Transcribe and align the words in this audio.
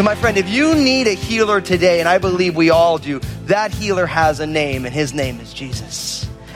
So, 0.00 0.04
my 0.04 0.14
friend, 0.14 0.38
if 0.38 0.48
you 0.48 0.74
need 0.74 1.06
a 1.06 1.12
healer 1.12 1.60
today, 1.60 2.00
and 2.00 2.08
I 2.08 2.16
believe 2.16 2.56
we 2.56 2.70
all 2.70 2.96
do, 2.96 3.20
that 3.44 3.70
healer 3.70 4.06
has 4.06 4.40
a 4.40 4.46
name, 4.46 4.86
and 4.86 4.94
his 4.94 5.12
name 5.12 5.38
is 5.40 5.52
Jesus. 5.52 6.09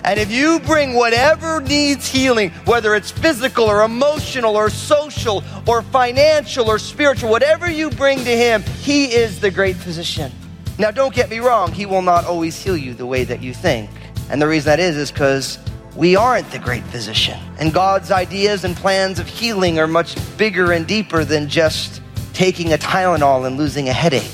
And 0.05 0.21
if 0.21 0.31
you 0.31 0.61
bring 0.61 0.93
whatever 0.93 1.63
needs 1.63 2.07
healing, 2.07 2.51
whether 2.67 2.95
it's 2.95 3.11
physical 3.11 3.65
or 3.65 3.85
emotional 3.85 4.55
or 4.55 4.69
social 4.69 5.43
or 5.67 5.81
financial 5.81 6.69
or 6.69 6.79
spiritual, 6.79 7.31
whatever 7.31 7.71
you 7.71 7.89
bring 7.89 8.19
to 8.19 8.37
him, 8.37 8.63
he 8.83 9.07
is 9.07 9.41
the 9.41 9.51
great 9.51 9.77
physician. 9.77 10.31
Now, 10.79 10.91
don't 10.91 11.15
get 11.15 11.31
me 11.31 11.39
wrong, 11.39 11.73
he 11.73 11.87
will 11.87 12.03
not 12.03 12.27
always 12.27 12.63
heal 12.63 12.77
you 12.77 12.93
the 12.93 13.07
way 13.07 13.25
that 13.25 13.41
you 13.41 13.55
think. 13.55 13.89
And 14.29 14.43
the 14.43 14.47
reason 14.47 14.67
that 14.67 14.81
is, 14.81 14.97
is 14.97 15.11
because 15.11 15.59
we 15.97 16.17
aren't 16.17 16.51
the 16.51 16.59
great 16.59 16.85
physician. 16.85 17.39
And 17.59 17.73
God's 17.73 18.11
ideas 18.11 18.65
and 18.65 18.77
plans 18.77 19.19
of 19.19 19.27
healing 19.27 19.79
are 19.79 19.87
much 19.87 20.17
bigger 20.37 20.73
and 20.73 20.87
deeper 20.87 21.25
than 21.25 21.49
just 21.49 22.03
taking 22.35 22.75
a 22.75 22.77
Tylenol 22.77 23.47
and 23.47 23.57
losing 23.57 23.89
a 23.89 23.93
headache. 23.93 24.31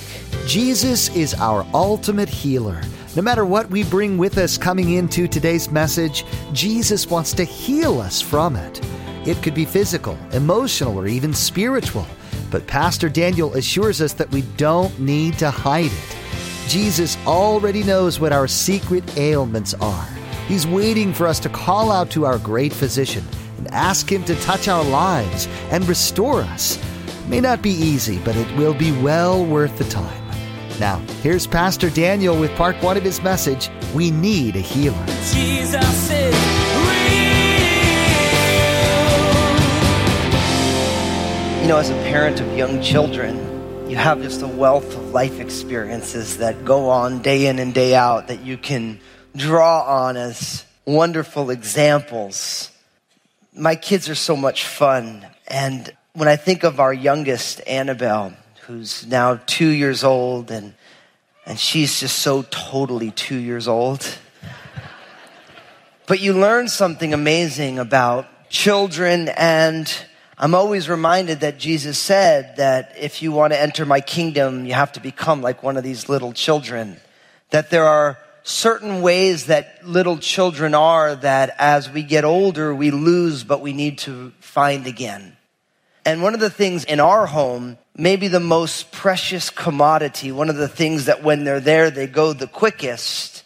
Jesus 0.46 1.15
is 1.15 1.34
our 1.34 1.65
ultimate 1.74 2.29
healer. 2.29 2.80
No 3.16 3.23
matter 3.23 3.45
what 3.45 3.69
we 3.70 3.82
bring 3.82 4.19
with 4.19 4.38
us 4.38 4.56
coming 4.56 4.92
into 4.92 5.27
today's 5.27 5.68
message, 5.73 6.24
Jesus 6.52 7.10
wants 7.10 7.32
to 7.32 7.42
heal 7.42 8.01
us 8.01 8.20
from 8.20 8.55
it. 8.55 8.80
It 9.27 9.42
could 9.42 9.52
be 9.52 9.64
physical, 9.64 10.16
emotional, 10.32 10.96
or 10.96 11.09
even 11.09 11.35
spiritual. 11.35 12.07
But 12.52 12.68
Pastor 12.68 13.09
Daniel 13.09 13.52
assures 13.54 14.01
us 14.01 14.12
that 14.12 14.30
we 14.30 14.43
don't 14.57 14.96
need 15.01 15.37
to 15.40 15.51
hide 15.51 15.90
it. 15.90 16.16
Jesus 16.68 17.18
already 17.26 17.82
knows 17.82 18.20
what 18.20 18.32
our 18.32 18.46
secret 18.46 19.18
ailments 19.18 19.74
are. 19.74 20.09
He's 20.46 20.68
waiting 20.68 21.13
for 21.13 21.26
us 21.26 21.40
to 21.40 21.48
call 21.48 21.90
out 21.90 22.10
to 22.13 22.24
our 22.26 22.38
great 22.38 22.73
physician 22.73 23.24
and 23.59 23.66
ask 23.73 24.10
him 24.10 24.23
to 24.24 24.37
touch 24.37 24.68
our 24.68 24.85
lives 24.85 25.48
and 25.73 25.88
restore 25.88 26.42
us. 26.42 26.79
It 27.09 27.29
may 27.29 27.40
not 27.40 27.60
be 27.60 27.70
easy, 27.70 28.20
but 28.20 28.37
it 28.37 28.57
will 28.57 28.74
be 28.74 28.92
well 29.02 29.45
worth 29.45 29.76
the 29.79 29.85
time. 29.85 30.20
Now, 30.80 30.96
here's 31.23 31.46
Pastor 31.46 31.90
Daniel 31.90 32.40
with 32.40 32.50
part 32.56 32.74
one 32.82 32.96
of 32.96 33.02
his 33.02 33.23
message 33.23 33.68
We 33.95 34.10
Need 34.10 34.56
a 34.56 34.60
Healer. 34.60 35.04
Jesus 35.30 36.10
is 36.10 36.34
real. 36.34 37.20
You 41.60 41.68
know, 41.68 41.76
as 41.76 41.90
a 41.90 42.02
parent 42.04 42.40
of 42.40 42.56
young 42.56 42.80
children, 42.80 43.90
you 43.90 43.96
have 43.96 44.23
just 44.23 44.40
a 44.40 44.48
wealth 44.48 44.96
of 44.96 45.10
life 45.10 45.38
experiences 45.38 46.38
that 46.38 46.64
go 46.64 46.88
on 46.88 47.20
day 47.20 47.46
in 47.46 47.58
and 47.58 47.74
day 47.74 47.95
out 47.95 48.28
that 48.28 48.40
you 48.40 48.56
can 48.56 49.01
draw 49.36 49.82
on 49.82 50.16
as 50.16 50.64
wonderful 50.86 51.51
examples. 51.51 52.70
My 53.52 53.74
kids 53.76 54.08
are 54.08 54.14
so 54.14 54.34
much 54.34 54.64
fun. 54.64 55.26
And 55.46 55.95
when 56.14 56.28
I 56.28 56.36
think 56.36 56.64
of 56.64 56.80
our 56.80 56.95
youngest, 56.95 57.60
Annabelle, 57.66 58.32
who's 58.71 59.04
now 59.04 59.40
two 59.46 59.68
years 59.68 60.04
old, 60.04 60.49
and, 60.52 60.74
and 61.45 61.59
she's 61.59 61.99
just 61.99 62.21
so 62.21 62.43
totally 62.51 63.10
two 63.10 63.37
years 63.37 63.66
old. 63.66 64.16
But 66.06 66.21
you 66.21 66.34
learn 66.34 66.69
something 66.69 67.12
amazing 67.12 67.81
about 67.81 68.28
children, 68.48 69.28
and 69.31 69.93
I'm 70.38 70.54
always 70.54 70.88
reminded 70.88 71.41
that 71.41 71.59
Jesus 71.59 71.98
said 71.98 72.59
that 72.59 72.94
if 72.97 73.22
you 73.22 73.32
want 73.32 73.53
to 73.53 73.60
enter 73.60 73.84
my 73.84 74.00
kingdom, 74.00 74.64
you 74.64 74.75
have 74.75 74.92
to 74.92 75.00
become 75.00 75.42
like 75.42 75.64
one 75.64 75.76
of 75.76 75.82
these 75.82 76.08
little 76.08 76.32
children. 76.32 76.97
That 77.50 77.70
there 77.70 77.87
are 77.87 78.19
certain 78.44 79.02
ways 79.02 79.47
that 79.47 79.84
little 79.84 80.19
children 80.19 80.76
are 80.76 81.16
that 81.16 81.56
as 81.58 81.91
we 81.91 82.04
get 82.04 82.25
older, 82.25 82.72
we 82.72 82.92
lose, 82.92 83.42
but 83.42 83.62
we 83.62 83.72
need 83.72 83.98
to 83.98 84.32
find 84.38 84.87
again. 84.87 85.37
And 86.05 86.22
one 86.22 86.34
of 86.34 86.41
the 86.41 86.50
things 86.50 86.84
in 86.84 87.00
our 87.00 87.27
home, 87.27 87.77
maybe 87.97 88.28
the 88.28 88.41
most 88.41 88.91
precious 88.91 89.50
commodity, 89.50 90.33
one 90.33 90.49
of 90.49 90.56
the 90.56 90.69
things 90.69 91.06
that 91.06 91.22
when 91.22 91.44
they're 91.44 91.61
there, 91.61 91.91
they 91.91 92.06
go 92.06 92.33
the 92.33 92.47
quickest, 92.47 93.44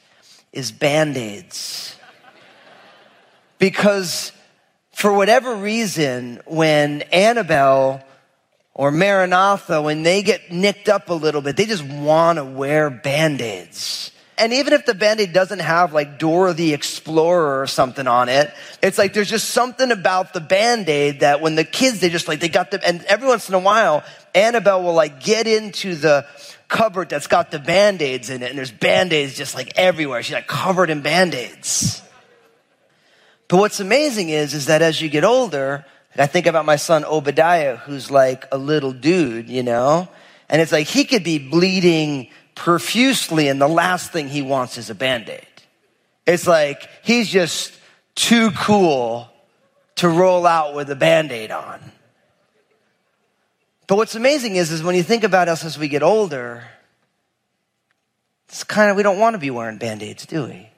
is 0.52 0.70
band 0.70 1.16
aids. 1.16 1.96
Because 3.58 4.32
for 4.92 5.12
whatever 5.12 5.56
reason, 5.56 6.40
when 6.46 7.02
Annabelle 7.02 8.04
or 8.72 8.90
Maranatha, 8.90 9.82
when 9.82 10.02
they 10.02 10.22
get 10.22 10.52
nicked 10.52 10.88
up 10.88 11.10
a 11.10 11.14
little 11.14 11.40
bit, 11.40 11.56
they 11.56 11.66
just 11.66 11.84
want 11.84 12.38
to 12.38 12.44
wear 12.44 12.90
band 12.90 13.40
aids. 13.40 14.12
And 14.36 14.52
even 14.52 14.72
if 14.72 14.84
the 14.84 14.94
band-aid 14.94 15.32
doesn't 15.32 15.60
have 15.60 15.92
like 15.92 16.18
Dora 16.18 16.54
the 16.54 16.74
Explorer 16.74 17.62
or 17.62 17.66
something 17.66 18.06
on 18.06 18.28
it, 18.28 18.52
it's 18.82 18.98
like 18.98 19.12
there's 19.12 19.30
just 19.30 19.50
something 19.50 19.92
about 19.92 20.32
the 20.32 20.40
band-aid 20.40 21.20
that 21.20 21.40
when 21.40 21.54
the 21.54 21.64
kids, 21.64 22.00
they 22.00 22.08
just 22.08 22.26
like, 22.26 22.40
they 22.40 22.48
got 22.48 22.70
them, 22.70 22.80
and 22.84 23.04
every 23.04 23.28
once 23.28 23.48
in 23.48 23.54
a 23.54 23.60
while, 23.60 24.02
Annabelle 24.34 24.82
will 24.82 24.94
like 24.94 25.20
get 25.20 25.46
into 25.46 25.94
the 25.94 26.26
cupboard 26.68 27.08
that's 27.08 27.28
got 27.28 27.52
the 27.52 27.60
band-aids 27.60 28.30
in 28.30 28.42
it, 28.42 28.50
and 28.50 28.58
there's 28.58 28.72
band-aids 28.72 29.36
just 29.36 29.54
like 29.54 29.72
everywhere. 29.76 30.22
She's 30.22 30.34
like 30.34 30.48
covered 30.48 30.90
in 30.90 31.02
band-aids. 31.02 32.02
But 33.46 33.58
what's 33.58 33.78
amazing 33.78 34.30
is, 34.30 34.54
is 34.54 34.66
that 34.66 34.82
as 34.82 35.00
you 35.00 35.08
get 35.08 35.22
older, 35.22 35.84
I 36.16 36.26
think 36.26 36.46
about 36.46 36.64
my 36.64 36.76
son 36.76 37.04
Obadiah, 37.04 37.76
who's 37.76 38.10
like 38.10 38.46
a 38.50 38.58
little 38.58 38.92
dude, 38.92 39.48
you 39.48 39.62
know? 39.62 40.08
And 40.48 40.60
it's 40.60 40.72
like 40.72 40.86
he 40.86 41.04
could 41.04 41.24
be 41.24 41.38
bleeding 41.38 42.30
profusely, 42.54 43.48
and 43.48 43.60
the 43.60 43.68
last 43.68 44.12
thing 44.12 44.28
he 44.28 44.42
wants 44.42 44.78
is 44.78 44.90
a 44.90 44.94
band 44.94 45.28
aid. 45.28 45.46
It's 46.26 46.46
like 46.46 46.88
he's 47.02 47.28
just 47.28 47.72
too 48.14 48.50
cool 48.52 49.28
to 49.96 50.08
roll 50.08 50.46
out 50.46 50.74
with 50.74 50.90
a 50.90 50.96
band 50.96 51.32
aid 51.32 51.50
on. 51.50 51.80
But 53.86 53.96
what's 53.96 54.14
amazing 54.14 54.56
is, 54.56 54.72
is 54.72 54.82
when 54.82 54.94
you 54.94 55.02
think 55.02 55.24
about 55.24 55.48
us 55.48 55.64
as 55.64 55.78
we 55.78 55.88
get 55.88 56.02
older, 56.02 56.64
it's 58.48 58.64
kind 58.64 58.90
of, 58.90 58.96
we 58.96 59.02
don't 59.02 59.18
want 59.18 59.34
to 59.34 59.38
be 59.38 59.50
wearing 59.50 59.78
band 59.78 60.02
aids, 60.02 60.26
do 60.26 60.44
we? 60.44 60.68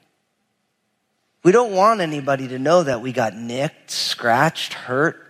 We 1.43 1.51
don't 1.51 1.71
want 1.71 2.01
anybody 2.01 2.49
to 2.49 2.59
know 2.59 2.83
that 2.83 3.01
we 3.01 3.13
got 3.13 3.35
nicked, 3.35 3.91
scratched, 3.91 4.73
hurt, 4.73 5.23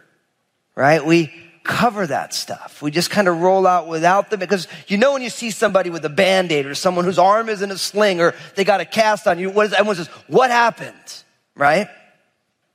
right? 0.76 1.06
We, 1.06 1.32
cover 1.68 2.08
that 2.08 2.34
stuff. 2.34 2.82
We 2.82 2.90
just 2.90 3.12
kind 3.12 3.28
of 3.28 3.40
roll 3.40 3.68
out 3.68 3.88
without 3.88 4.30
them 4.30 4.40
because 4.40 4.68
you 4.88 4.98
know 4.98 5.14
when 5.14 5.22
you 5.22 5.30
see 5.30 5.52
somebody 5.52 5.90
with 5.90 6.04
a 6.06 6.10
band-aid 6.10 6.66
or 6.66 6.74
someone 6.74 7.06
whose 7.06 7.20
arm 7.20 7.50
is 7.50 7.62
in 7.62 7.70
a 7.70 7.78
sling 7.78 8.20
or 8.22 8.34
they 8.56 8.64
got 8.64 8.82
a 8.82 8.86
cast 8.86 9.28
on 9.28 9.38
you, 9.38 9.50
what 9.50 9.68
is, 9.68 9.74
everyone 9.74 9.98
says, 9.98 10.08
what 10.28 10.50
happened? 10.50 11.24
Right? 11.56 11.88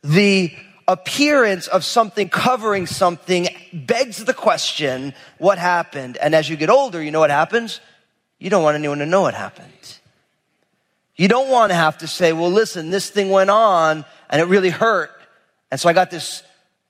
The 0.03 0.53
appearance 0.87 1.69
of 1.69 1.85
something 1.85 2.29
covering 2.29 2.87
something 2.87 3.49
begs 3.73 4.25
the 4.25 4.35
question, 4.35 5.15
what 5.39 5.59
happened? 5.59 6.17
And 6.19 6.35
as 6.35 6.49
you 6.49 6.57
get 6.57 6.71
older, 6.71 7.03
you 7.03 7.11
know 7.11 7.21
what 7.21 7.31
happens? 7.31 7.81
You 8.39 8.51
don't 8.51 8.63
want 8.63 8.75
anyone 8.77 8.99
to 8.99 9.07
know 9.07 9.23
what 9.23 9.35
happened. 9.35 9.99
You 11.17 11.29
don't 11.29 11.51
want 11.51 11.71
to 11.71 11.77
have 11.77 11.99
to 11.99 12.07
say, 12.07 12.33
well, 12.33 12.51
listen, 12.51 12.91
this 12.91 13.09
thing 13.09 13.31
went 13.31 13.51
on 13.51 14.05
and 14.29 14.41
it 14.41 14.47
really 14.47 14.71
hurt. 14.71 15.11
And 15.71 15.81
so 15.81 15.89
I 15.89 15.93
got 15.93 16.11
this 16.11 16.43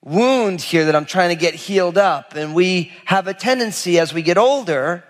wound 0.03 0.61
here 0.61 0.87
that 0.87 0.97
I'm 0.97 1.07
trying 1.07 1.31
to 1.31 1.37
get 1.37 1.55
healed 1.55 1.97
up. 1.97 2.35
And 2.35 2.55
we 2.55 2.93
have 3.05 3.27
a 3.29 3.35
tendency 3.35 3.99
as 3.99 4.13
we 4.13 4.23
get 4.23 4.37
older 4.37 5.05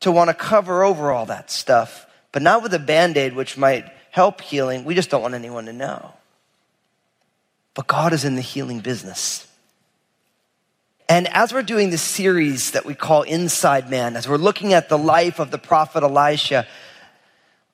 to 0.00 0.10
want 0.10 0.28
to 0.28 0.34
cover 0.34 0.82
over 0.82 1.12
all 1.12 1.26
that 1.26 1.50
stuff, 1.50 2.06
but 2.32 2.42
not 2.42 2.62
with 2.62 2.72
a 2.74 2.78
band 2.78 3.16
aid, 3.16 3.34
which 3.34 3.56
might 3.56 3.84
help 4.10 4.40
healing. 4.40 4.84
We 4.84 4.94
just 4.94 5.10
don't 5.10 5.22
want 5.22 5.34
anyone 5.34 5.66
to 5.66 5.72
know. 5.72 6.12
But 7.74 7.86
God 7.86 8.12
is 8.12 8.24
in 8.24 8.34
the 8.34 8.40
healing 8.40 8.80
business. 8.80 9.46
And 11.08 11.26
as 11.28 11.54
we're 11.54 11.62
doing 11.62 11.90
this 11.90 12.02
series 12.02 12.72
that 12.72 12.84
we 12.84 12.94
call 12.94 13.22
Inside 13.22 13.88
Man, 13.88 14.16
as 14.16 14.28
we're 14.28 14.36
looking 14.36 14.72
at 14.72 14.88
the 14.88 14.98
life 14.98 15.38
of 15.38 15.50
the 15.50 15.58
prophet 15.58 16.02
Elisha, 16.02 16.66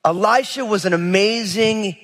Elisha 0.05 0.63
was 0.63 0.85
an 0.85 0.93
amazing 0.93 1.97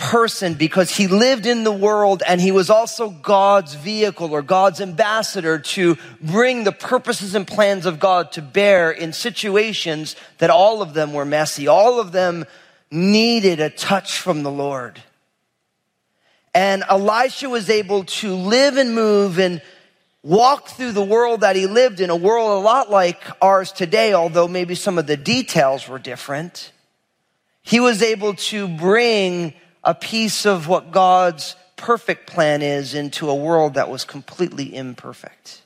person 0.00 0.54
because 0.54 0.96
he 0.96 1.06
lived 1.06 1.44
in 1.44 1.62
the 1.62 1.70
world 1.70 2.22
and 2.26 2.40
he 2.40 2.50
was 2.50 2.70
also 2.70 3.10
God's 3.10 3.74
vehicle 3.74 4.32
or 4.32 4.40
God's 4.40 4.80
ambassador 4.80 5.58
to 5.58 5.98
bring 6.22 6.64
the 6.64 6.72
purposes 6.72 7.34
and 7.34 7.46
plans 7.46 7.84
of 7.84 8.00
God 8.00 8.32
to 8.32 8.42
bear 8.42 8.90
in 8.90 9.12
situations 9.12 10.16
that 10.38 10.48
all 10.48 10.80
of 10.80 10.94
them 10.94 11.12
were 11.12 11.26
messy. 11.26 11.68
All 11.68 12.00
of 12.00 12.12
them 12.12 12.46
needed 12.90 13.60
a 13.60 13.68
touch 13.68 14.18
from 14.18 14.42
the 14.42 14.50
Lord. 14.50 15.02
And 16.54 16.82
Elisha 16.88 17.50
was 17.50 17.68
able 17.68 18.04
to 18.04 18.34
live 18.34 18.78
and 18.78 18.94
move 18.94 19.38
and 19.38 19.60
walk 20.22 20.68
through 20.68 20.92
the 20.92 21.04
world 21.04 21.42
that 21.42 21.56
he 21.56 21.66
lived 21.66 22.00
in, 22.00 22.08
a 22.08 22.16
world 22.16 22.50
a 22.50 22.64
lot 22.64 22.90
like 22.90 23.22
ours 23.42 23.70
today, 23.70 24.14
although 24.14 24.48
maybe 24.48 24.74
some 24.74 24.96
of 24.96 25.06
the 25.06 25.18
details 25.18 25.86
were 25.86 25.98
different. 25.98 26.72
He 27.60 27.80
was 27.80 28.02
able 28.02 28.34
to 28.34 28.66
bring 28.66 29.52
a 29.82 29.94
piece 29.94 30.46
of 30.46 30.68
what 30.68 30.90
God's 30.90 31.56
perfect 31.76 32.26
plan 32.26 32.62
is 32.62 32.94
into 32.94 33.30
a 33.30 33.34
world 33.34 33.74
that 33.74 33.88
was 33.88 34.04
completely 34.04 34.74
imperfect. 34.74 35.62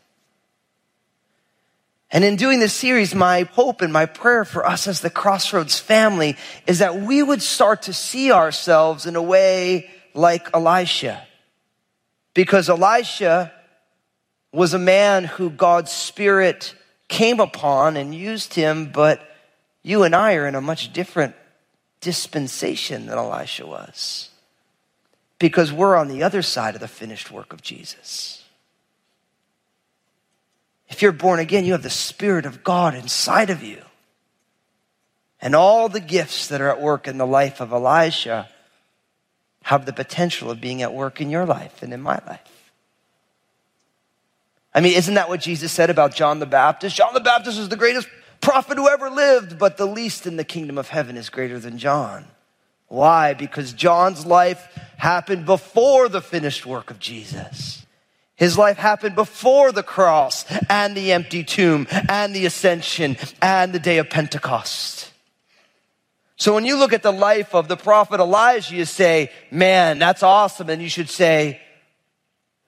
And 2.11 2.23
in 2.23 2.37
doing 2.37 2.61
this 2.61 2.73
series, 2.73 3.13
my 3.13 3.43
hope 3.43 3.83
and 3.83 3.93
my 3.93 4.07
prayer 4.07 4.45
for 4.45 4.65
us 4.65 4.87
as 4.87 5.01
the 5.01 5.11
Crossroads 5.11 5.81
family 5.81 6.37
is 6.65 6.79
that 6.79 7.01
we 7.01 7.23
would 7.23 7.43
start 7.43 7.83
to 7.83 7.93
see 7.93 8.31
ourselves 8.31 9.05
in 9.07 9.17
a 9.17 9.23
way 9.23 9.91
like 10.15 10.49
Elisha. 10.55 11.27
Because 12.33 12.69
Elisha 12.69 13.53
was 14.53 14.75
a 14.75 14.79
man 14.79 15.25
who 15.25 15.51
God's 15.51 15.91
Spirit 15.91 16.77
came 17.09 17.41
upon 17.41 17.97
and 17.97 18.15
used 18.15 18.55
him, 18.55 18.93
but 18.93 19.21
you 19.83 20.05
and 20.05 20.15
I 20.15 20.35
are 20.35 20.47
in 20.47 20.55
a 20.55 20.61
much 20.61 20.93
different 20.93 21.35
dispensation 22.05 23.07
than 23.07 23.19
Elisha 23.19 23.67
was. 23.67 24.29
Because 25.39 25.73
we're 25.73 25.97
on 25.97 26.09
the 26.09 26.23
other 26.23 26.43
side 26.43 26.75
of 26.75 26.81
the 26.81 26.87
finished 26.87 27.31
work 27.31 27.53
of 27.53 27.63
Jesus. 27.63 28.45
If 30.89 31.03
you're 31.03 31.13
born 31.13 31.41
again, 31.41 31.65
you 31.65 31.73
have 31.73 31.83
the 31.83 31.91
Spirit 31.91 32.47
of 32.47 32.63
God 32.63 32.95
inside 32.95 33.51
of 33.51 33.63
you. 33.65 33.83
And 35.41 35.55
all 35.57 35.89
the 35.89 36.01
gifts 36.01 36.47
that 36.49 36.61
are 36.61 36.71
at 36.71 36.81
work 36.81 37.09
in 37.09 37.19
the 37.19 37.27
life 37.27 37.61
of 37.61 37.73
Elisha 37.73 38.49
have 39.65 39.87
the 39.87 39.93
potential 39.93 40.51
of 40.51 40.61
being 40.61 40.83
at 40.83 40.93
work 40.93 41.21
in 41.21 41.31
your 41.31 41.47
life 41.47 41.83
and 41.83 41.93
in 41.93 42.01
my 42.01 42.21
life. 42.27 42.71
I 44.75 44.81
mean, 44.81 44.95
isn't 44.95 45.15
that 45.15 45.29
what 45.29 45.41
Jesus 45.41 45.73
said 45.73 45.89
about 45.89 46.15
John 46.15 46.39
the 46.39 46.47
Baptist? 46.47 46.97
John 46.97 47.15
the 47.15 47.21
Baptist 47.21 47.59
is 47.59 47.69
the 47.71 47.77
greatest 47.77 48.09
prophet 48.45 48.79
who 48.79 48.89
ever 48.89 49.11
lived, 49.11 49.59
but 49.59 49.77
the 49.77 49.87
least 49.87 50.27
in 50.27 50.37
the 50.37 50.45
kingdom 50.45 50.79
of 50.79 50.89
heaven 50.89 51.17
is 51.17 51.31
greater 51.31 51.59
than 51.59 51.79
John. 51.79 52.27
Why? 52.89 53.35
Because 53.35 53.73
John's 53.73 54.25
life 54.25 54.69
happened 54.99 55.47
before 55.47 56.09
the 56.09 56.21
finished 56.21 56.65
work 56.65 56.91
of 56.91 56.99
Jesus. 56.99 57.85
His 58.37 58.59
life 58.59 58.77
happened 58.77 59.15
before 59.15 59.73
the 59.73 59.83
cross 59.83 60.45
and 60.69 60.97
the 60.97 61.13
empty 61.13 61.45
tomb 61.45 61.87
and 62.09 62.35
the 62.35 62.47
ascension 62.47 63.17
and 63.41 63.73
the 63.73 63.79
day 63.79 63.99
of 63.99 64.11
Pentecost. 64.11 65.11
So 66.37 66.53
when 66.55 66.67
you 66.67 66.77
look 66.77 66.93
at 66.93 67.03
the 67.03 67.13
life 67.13 67.55
of 67.55 67.69
the 67.69 67.77
prophet 67.77 68.21
Elijah, 68.21 68.75
you 68.75 68.85
say, 68.85 69.31
man, 69.51 69.99
that's 69.99 70.23
awesome. 70.23 70.69
And 70.69 70.83
you 70.83 70.89
should 70.89 71.09
say, 71.09 71.61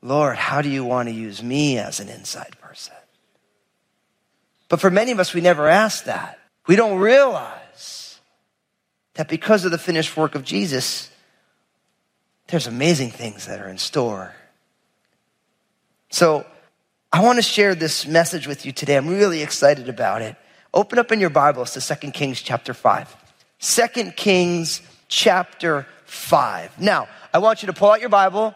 Lord, 0.03 0.37
how 0.37 0.63
do 0.63 0.69
you 0.69 0.85
want 0.85 1.09
to 1.09 1.15
use 1.15 1.43
me 1.43 1.79
as 1.79 2.01
an 2.01 2.09
inside 2.09 2.57
person? 2.61 2.66
But 4.69 4.81
for 4.81 4.91
many 4.91 5.13
of 5.13 5.21
us, 5.21 5.33
we 5.33 5.41
never 5.41 5.69
ask 5.69 6.05
that. 6.05 6.39
We 6.67 6.77
don't 6.77 6.99
realize 6.99 8.19
that 9.15 9.29
because 9.29 9.65
of 9.65 9.71
the 9.71 9.79
finished 9.79 10.17
work 10.17 10.35
of 10.35 10.45
Jesus, 10.45 11.11
there's 12.49 12.67
amazing 12.67 13.11
things 13.11 13.47
that 13.47 13.61
are 13.61 13.69
in 13.69 13.79
store. 13.79 14.35
So 16.11 16.47
I 17.13 17.23
want 17.23 17.39
to 17.39 17.43
share 17.43 17.75
this 17.75 18.07
message 18.07 18.47
with 18.47 18.67
you 18.67 18.73
today. 18.73 18.97
I'm 18.97 19.09
really 19.09 19.43
excited 19.43 19.89
about 19.89 20.23
it. 20.23 20.37
Open 20.75 20.99
up 20.99 21.13
in 21.13 21.21
your 21.21 21.31
Bibles 21.31 21.73
to 21.73 21.97
2 21.97 22.11
Kings 22.11 22.43
chapter 22.43 22.75
5. 22.75 23.17
2 23.61 24.11
Kings 24.13 24.83
chapter 25.09 25.87
5. 26.05 26.81
Now, 26.81 27.09
I 27.33 27.39
want 27.39 27.63
you 27.63 27.67
to 27.67 27.73
pull 27.73 27.91
out 27.91 28.01
your 28.01 28.09
Bible 28.09 28.55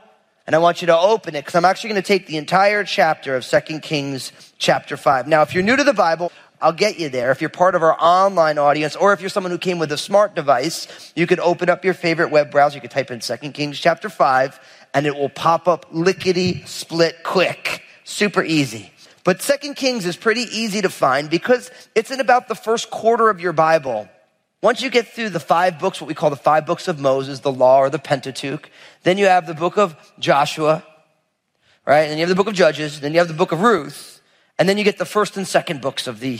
and 0.50 0.56
I 0.56 0.58
want 0.58 0.82
you 0.82 0.86
to 0.86 0.98
open 0.98 1.36
it 1.36 1.42
because 1.42 1.54
I'm 1.54 1.64
actually 1.64 1.90
going 1.90 2.02
to 2.02 2.08
take 2.08 2.26
the 2.26 2.36
entire 2.36 2.82
chapter 2.82 3.36
of 3.36 3.44
2 3.44 3.78
Kings 3.78 4.32
chapter 4.58 4.96
5. 4.96 5.28
Now, 5.28 5.42
if 5.42 5.54
you're 5.54 5.62
new 5.62 5.76
to 5.76 5.84
the 5.84 5.92
Bible, 5.92 6.32
I'll 6.60 6.72
get 6.72 6.98
you 6.98 7.08
there. 7.08 7.30
If 7.30 7.40
you're 7.40 7.50
part 7.50 7.76
of 7.76 7.84
our 7.84 7.96
online 8.00 8.58
audience, 8.58 8.96
or 8.96 9.12
if 9.12 9.20
you're 9.20 9.30
someone 9.30 9.52
who 9.52 9.58
came 9.58 9.78
with 9.78 9.92
a 9.92 9.96
smart 9.96 10.34
device, 10.34 11.12
you 11.14 11.28
could 11.28 11.38
open 11.38 11.70
up 11.70 11.84
your 11.84 11.94
favorite 11.94 12.32
web 12.32 12.50
browser. 12.50 12.78
You 12.78 12.80
could 12.80 12.90
type 12.90 13.12
in 13.12 13.20
2 13.20 13.36
Kings 13.52 13.78
chapter 13.78 14.08
5, 14.08 14.58
and 14.92 15.06
it 15.06 15.14
will 15.14 15.28
pop 15.28 15.68
up 15.68 15.86
lickety 15.92 16.64
split 16.66 17.22
quick. 17.22 17.84
Super 18.02 18.42
easy. 18.42 18.92
But 19.22 19.38
2 19.38 19.74
Kings 19.74 20.04
is 20.04 20.16
pretty 20.16 20.48
easy 20.50 20.82
to 20.82 20.90
find 20.90 21.30
because 21.30 21.70
it's 21.94 22.10
in 22.10 22.18
about 22.18 22.48
the 22.48 22.56
first 22.56 22.90
quarter 22.90 23.30
of 23.30 23.40
your 23.40 23.52
Bible. 23.52 24.08
Once 24.62 24.82
you 24.82 24.90
get 24.90 25.08
through 25.08 25.30
the 25.30 25.40
five 25.40 25.78
books, 25.78 26.00
what 26.00 26.08
we 26.08 26.14
call 26.14 26.28
the 26.28 26.36
five 26.36 26.66
books 26.66 26.86
of 26.86 26.98
Moses, 27.00 27.40
the 27.40 27.52
law 27.52 27.78
or 27.78 27.88
the 27.88 27.98
Pentateuch, 27.98 28.68
then 29.04 29.16
you 29.16 29.24
have 29.24 29.46
the 29.46 29.54
book 29.54 29.78
of 29.78 29.96
Joshua, 30.18 30.84
right? 31.86 32.02
And 32.02 32.18
you 32.18 32.20
have 32.20 32.28
the 32.28 32.34
book 32.34 32.46
of 32.46 32.54
Judges, 32.54 33.00
then 33.00 33.12
you 33.12 33.18
have 33.20 33.28
the 33.28 33.34
book 33.34 33.52
of 33.52 33.62
Ruth, 33.62 34.20
and 34.58 34.68
then 34.68 34.76
you 34.76 34.84
get 34.84 34.98
the 34.98 35.06
first 35.06 35.38
and 35.38 35.48
second 35.48 35.80
books 35.80 36.06
of 36.06 36.20
the, 36.20 36.38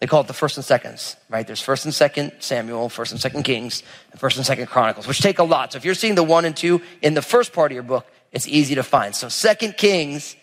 they 0.00 0.08
call 0.08 0.22
it 0.22 0.26
the 0.26 0.32
first 0.32 0.56
and 0.56 0.64
seconds, 0.64 1.16
right? 1.30 1.46
There's 1.46 1.60
first 1.60 1.84
and 1.84 1.94
second 1.94 2.32
Samuel, 2.40 2.88
first 2.88 3.12
and 3.12 3.20
second 3.20 3.44
Kings, 3.44 3.84
and 4.10 4.18
first 4.18 4.36
and 4.36 4.44
second 4.44 4.66
Chronicles, 4.66 5.06
which 5.06 5.20
take 5.20 5.38
a 5.38 5.44
lot. 5.44 5.72
So 5.72 5.76
if 5.76 5.84
you're 5.84 5.94
seeing 5.94 6.16
the 6.16 6.24
one 6.24 6.44
and 6.44 6.56
two 6.56 6.82
in 7.02 7.14
the 7.14 7.22
first 7.22 7.52
part 7.52 7.70
of 7.70 7.74
your 7.74 7.84
book, 7.84 8.04
it's 8.32 8.48
easy 8.48 8.74
to 8.74 8.82
find. 8.82 9.14
So 9.14 9.28
second 9.28 9.76
Kings, 9.76 10.34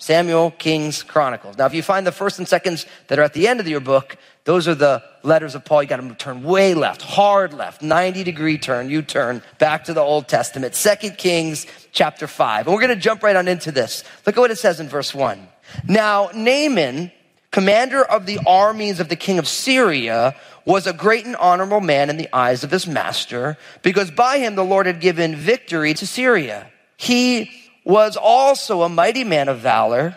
Samuel, 0.00 0.50
Kings, 0.52 1.02
Chronicles. 1.02 1.58
Now, 1.58 1.66
if 1.66 1.74
you 1.74 1.82
find 1.82 2.06
the 2.06 2.12
first 2.12 2.38
and 2.38 2.48
seconds 2.48 2.86
that 3.08 3.18
are 3.18 3.22
at 3.22 3.34
the 3.34 3.46
end 3.46 3.60
of 3.60 3.68
your 3.68 3.80
book, 3.80 4.16
those 4.44 4.66
are 4.66 4.74
the 4.74 5.02
letters 5.22 5.54
of 5.54 5.66
Paul. 5.66 5.82
You 5.82 5.88
got 5.90 6.00
to 6.00 6.14
turn 6.14 6.42
way 6.42 6.72
left, 6.72 7.02
hard 7.02 7.52
left, 7.52 7.82
90 7.82 8.24
degree 8.24 8.56
turn, 8.56 8.88
you 8.88 9.02
turn 9.02 9.42
back 9.58 9.84
to 9.84 9.92
the 9.92 10.00
Old 10.00 10.26
Testament. 10.26 10.74
Second 10.74 11.18
Kings 11.18 11.66
chapter 11.92 12.26
5. 12.26 12.66
And 12.66 12.74
we're 12.74 12.80
going 12.80 12.96
to 12.96 13.00
jump 13.00 13.22
right 13.22 13.36
on 13.36 13.46
into 13.46 13.70
this. 13.70 14.02
Look 14.24 14.38
at 14.38 14.40
what 14.40 14.50
it 14.50 14.58
says 14.58 14.80
in 14.80 14.88
verse 14.88 15.14
1. 15.14 15.46
Now, 15.86 16.30
Naaman, 16.34 17.12
commander 17.50 18.02
of 18.02 18.24
the 18.24 18.40
armies 18.46 19.00
of 19.00 19.10
the 19.10 19.16
king 19.16 19.38
of 19.38 19.46
Syria, 19.46 20.34
was 20.64 20.86
a 20.86 20.94
great 20.94 21.26
and 21.26 21.36
honorable 21.36 21.82
man 21.82 22.08
in 22.08 22.16
the 22.16 22.34
eyes 22.34 22.64
of 22.64 22.70
his 22.70 22.86
master, 22.86 23.58
because 23.82 24.10
by 24.10 24.38
him 24.38 24.54
the 24.54 24.64
Lord 24.64 24.86
had 24.86 25.00
given 25.00 25.36
victory 25.36 25.92
to 25.92 26.06
Syria. 26.06 26.70
He 26.96 27.59
was 27.84 28.16
also 28.16 28.82
a 28.82 28.88
mighty 28.88 29.24
man 29.24 29.48
of 29.48 29.58
valor, 29.58 30.16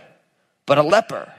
but 0.65 0.77
a 0.77 0.83
leper. 0.83 1.31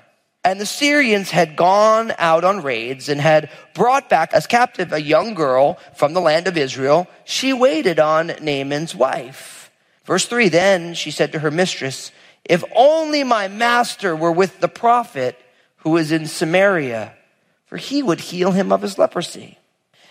And 0.47 0.61
the 0.61 0.67
Syrians 0.67 1.31
had 1.31 1.56
gone 1.56 2.12
out 2.19 2.44
on 2.44 2.62
raids 2.62 3.09
and 3.09 3.21
had 3.21 3.50
brought 3.73 4.11
back 4.11 4.35
as 4.35 4.47
captive 4.47 4.93
a 4.93 5.00
young 5.00 5.32
girl 5.32 5.79
from 5.94 6.12
the 6.12 6.21
land 6.21 6.47
of 6.47 6.59
Israel. 6.59 7.06
She 7.25 7.53
waited 7.53 7.99
on 7.99 8.32
Naaman's 8.43 8.94
wife. 8.94 9.71
Verse 10.05 10.26
three, 10.26 10.50
then 10.50 10.93
she 10.93 11.11
said 11.11 11.32
to 11.32 11.38
her 11.38 11.50
mistress, 11.50 12.12
if 12.44 12.62
only 12.77 13.25
my 13.25 13.49
master 13.49 14.15
were 14.15 14.32
with 14.32 14.61
the 14.61 14.69
prophet 14.69 15.41
who 15.79 15.97
is 15.97 16.12
in 16.12 16.27
Samaria, 16.27 17.15
for 17.65 17.79
he 17.79 18.03
would 18.03 18.20
heal 18.20 18.50
him 18.50 18.70
of 18.70 18.82
his 18.82 18.99
leprosy. 18.99 19.56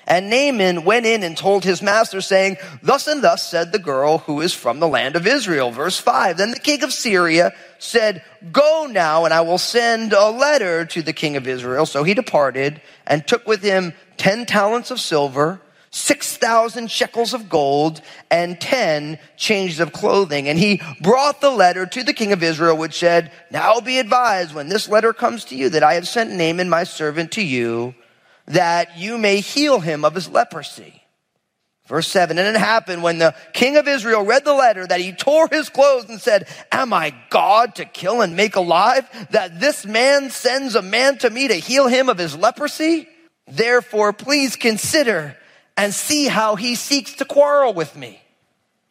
And 0.06 0.30
Naaman 0.30 0.84
went 0.84 1.06
in 1.06 1.24
and 1.24 1.38
told 1.38 1.64
his 1.64 1.82
master, 1.82 2.20
saying, 2.20 2.58
Thus 2.82 3.08
and 3.08 3.24
thus 3.24 3.48
said 3.48 3.72
the 3.72 3.80
girl 3.80 4.20
who 4.20 4.42
is 4.42 4.54
from 4.54 4.80
the 4.80 4.88
land 4.88 5.16
of 5.16 5.26
Israel. 5.26 5.72
Verse 5.72 5.98
5. 5.98 6.38
Then 6.38 6.52
the 6.52 6.60
king 6.60 6.84
of 6.84 6.92
Syria 6.92 7.54
said, 7.80 8.24
Go 8.52 8.88
now, 8.90 9.24
and 9.26 9.34
I 9.34 9.42
will 9.42 9.58
send 9.58 10.12
a 10.12 10.30
letter 10.30 10.86
to 10.86 11.02
the 11.02 11.14
king 11.14 11.38
of 11.38 11.48
Israel. 11.48 11.86
So 11.86 12.04
he 12.04 12.14
departed 12.14 12.82
and 13.08 13.26
took 13.26 13.48
with 13.48 13.64
him 13.64 13.94
ten 14.18 14.46
talents 14.46 14.92
of 14.92 15.00
silver, 15.00 15.62
6,000 15.92 16.90
shekels 16.90 17.34
of 17.34 17.50
gold, 17.50 18.02
and 18.30 18.60
10 18.60 19.20
changes 19.38 19.80
of 19.80 19.94
clothing. 19.94 20.50
And 20.50 20.60
he 20.60 20.82
brought 21.02 21.40
the 21.40 21.52
letter 21.52 21.86
to 21.86 22.04
the 22.04 22.14
king 22.14 22.34
of 22.34 22.44
Israel, 22.44 22.76
which 22.76 22.98
said, 22.98 23.32
Now 23.52 23.80
be 23.80 24.00
advised 24.00 24.54
when 24.54 24.68
this 24.68 24.90
letter 24.90 25.14
comes 25.14 25.46
to 25.46 25.56
you 25.56 25.70
that 25.70 25.84
I 25.84 25.94
have 25.94 26.08
sent 26.08 26.32
Naaman 26.32 26.68
my 26.68 26.84
servant 26.84 27.32
to 27.34 27.44
you 27.44 27.96
that 28.48 28.98
you 28.98 29.18
may 29.18 29.40
heal 29.40 29.80
him 29.80 30.04
of 30.04 30.16
his 30.16 30.30
leprosy. 30.30 31.04
Verse 31.88 32.08
7 32.08 32.38
And 32.38 32.56
it 32.56 32.60
happened 32.60 33.04
when 33.04 33.18
the 33.18 33.36
king 33.54 33.78
of 33.78 33.88
Israel 33.88 34.24
read 34.24 34.46
the 34.46 34.54
letter 34.54 34.88
that 34.88 35.02
he 35.02 35.12
tore 35.12 35.48
his 35.52 35.70
clothes 35.70 36.10
and 36.10 36.22
said, 36.22 36.48
Am 36.72 36.94
I 36.94 37.14
God 37.30 37.76
to 37.76 37.86
kill 37.86 38.22
and 38.22 38.36
make 38.36 38.56
alive? 38.56 39.08
That 39.32 39.60
this 39.60 39.86
man 39.86 40.30
sends 40.30 40.76
a 40.76 40.82
man 40.82 41.18
to 41.20 41.30
me 41.30 41.48
to 41.50 41.56
heal 41.56 41.88
him 41.88 42.10
of 42.10 42.18
his 42.18 42.38
leprosy? 42.38 43.08
Therefore, 43.48 44.14
please 44.14 44.56
consider 44.56 45.38
and 45.76 45.94
see 45.94 46.28
how 46.28 46.56
he 46.56 46.76
seeks 46.76 47.16
to 47.16 47.26
quarrel 47.26 47.74
with 47.74 47.96
me. 47.96 48.22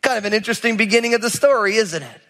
Kind 0.02 0.18
of 0.18 0.24
an 0.24 0.34
interesting 0.34 0.76
beginning 0.76 1.14
of 1.14 1.22
the 1.22 1.30
story, 1.30 1.76
isn't 1.76 2.02
it? 2.02 2.20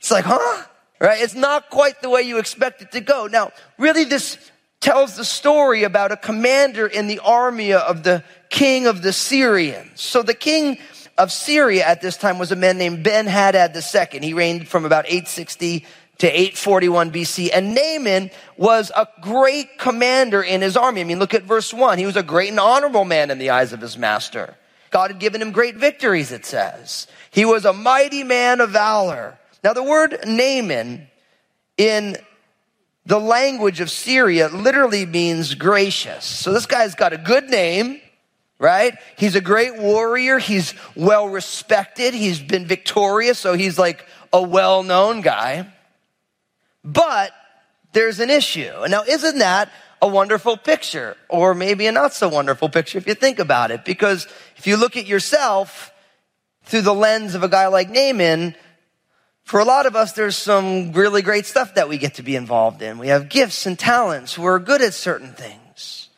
It's 0.00 0.10
like, 0.10 0.24
huh? 0.24 0.64
Right? 1.00 1.22
It's 1.22 1.34
not 1.34 1.70
quite 1.70 2.02
the 2.02 2.10
way 2.10 2.22
you 2.22 2.38
expect 2.38 2.82
it 2.82 2.92
to 2.92 3.00
go. 3.00 3.28
Now, 3.28 3.52
really, 3.78 4.04
this 4.04 4.36
tells 4.80 5.16
the 5.16 5.24
story 5.24 5.82
about 5.82 6.12
a 6.12 6.16
commander 6.16 6.86
in 6.86 7.08
the 7.08 7.18
army 7.20 7.72
of 7.72 8.02
the 8.02 8.22
king 8.48 8.86
of 8.86 9.02
the 9.02 9.12
Syrians. 9.12 10.00
So 10.00 10.22
the 10.22 10.34
king 10.34 10.78
of 11.16 11.32
Syria 11.32 11.84
at 11.84 12.00
this 12.00 12.16
time 12.16 12.38
was 12.38 12.52
a 12.52 12.56
man 12.56 12.78
named 12.78 13.02
Ben 13.02 13.26
Hadad 13.26 13.76
II. 13.76 14.20
He 14.20 14.34
reigned 14.34 14.68
from 14.68 14.84
about 14.84 15.06
860 15.06 15.84
to 16.18 16.26
841 16.26 17.10
BC. 17.10 17.50
And 17.52 17.74
Naaman 17.74 18.30
was 18.56 18.92
a 18.96 19.06
great 19.20 19.78
commander 19.78 20.42
in 20.42 20.60
his 20.60 20.76
army. 20.76 21.00
I 21.00 21.04
mean, 21.04 21.18
look 21.18 21.34
at 21.34 21.42
verse 21.42 21.72
1. 21.72 21.98
He 21.98 22.06
was 22.06 22.16
a 22.16 22.22
great 22.22 22.50
and 22.50 22.60
honorable 22.60 23.04
man 23.04 23.30
in 23.30 23.38
the 23.38 23.50
eyes 23.50 23.72
of 23.72 23.80
his 23.80 23.98
master. 23.98 24.56
God 24.90 25.10
had 25.10 25.20
given 25.20 25.42
him 25.42 25.52
great 25.52 25.76
victories, 25.76 26.32
it 26.32 26.46
says. 26.46 27.06
He 27.30 27.44
was 27.44 27.64
a 27.64 27.72
mighty 27.72 28.24
man 28.24 28.60
of 28.60 28.70
valor. 28.70 29.38
Now, 29.62 29.72
the 29.74 29.82
word 29.82 30.18
Naaman 30.26 31.08
in 31.76 32.16
the 33.08 33.18
language 33.18 33.80
of 33.80 33.90
Syria 33.90 34.48
literally 34.48 35.06
means 35.06 35.54
gracious. 35.54 36.26
So 36.26 36.52
this 36.52 36.66
guy's 36.66 36.94
got 36.94 37.14
a 37.14 37.18
good 37.18 37.48
name. 37.48 38.02
right? 38.58 38.94
He's 39.16 39.34
a 39.34 39.40
great 39.40 39.78
warrior. 39.78 40.38
He's 40.38 40.74
well 40.94 41.28
respected. 41.28 42.12
He's 42.12 42.38
been 42.38 42.66
victorious. 42.66 43.38
So 43.38 43.54
he's 43.54 43.78
like 43.78 44.04
a 44.30 44.42
well 44.42 44.82
known 44.82 45.22
guy. 45.22 45.72
But 46.84 47.32
there's 47.92 48.20
an 48.20 48.28
issue. 48.28 48.70
Now, 48.88 49.04
isn't 49.08 49.38
that 49.38 49.70
a 50.02 50.08
wonderful 50.08 50.58
picture? 50.58 51.16
Or 51.30 51.54
maybe 51.54 51.86
a 51.86 51.92
not 51.92 52.12
so 52.12 52.28
wonderful 52.28 52.68
picture 52.68 52.98
if 52.98 53.06
you 53.06 53.14
think 53.14 53.38
about 53.38 53.70
it. 53.70 53.84
Because 53.84 54.26
if 54.56 54.66
you 54.66 54.76
look 54.76 54.96
at 54.96 55.06
yourself 55.06 55.92
through 56.64 56.82
the 56.82 56.94
lens 56.94 57.34
of 57.34 57.42
a 57.42 57.48
guy 57.48 57.68
like 57.68 57.88
Naaman, 57.88 58.54
for 59.48 59.60
a 59.60 59.64
lot 59.64 59.86
of 59.86 59.96
us, 59.96 60.12
there's 60.12 60.36
some 60.36 60.92
really 60.92 61.22
great 61.22 61.46
stuff 61.46 61.76
that 61.76 61.88
we 61.88 61.96
get 61.96 62.16
to 62.16 62.22
be 62.22 62.36
involved 62.36 62.82
in. 62.82 62.98
We 62.98 63.08
have 63.08 63.30
gifts 63.30 63.64
and 63.64 63.78
talents. 63.78 64.36
We're 64.36 64.58
good 64.58 64.82
at 64.82 64.92
certain 64.92 65.32
things. 65.32 66.10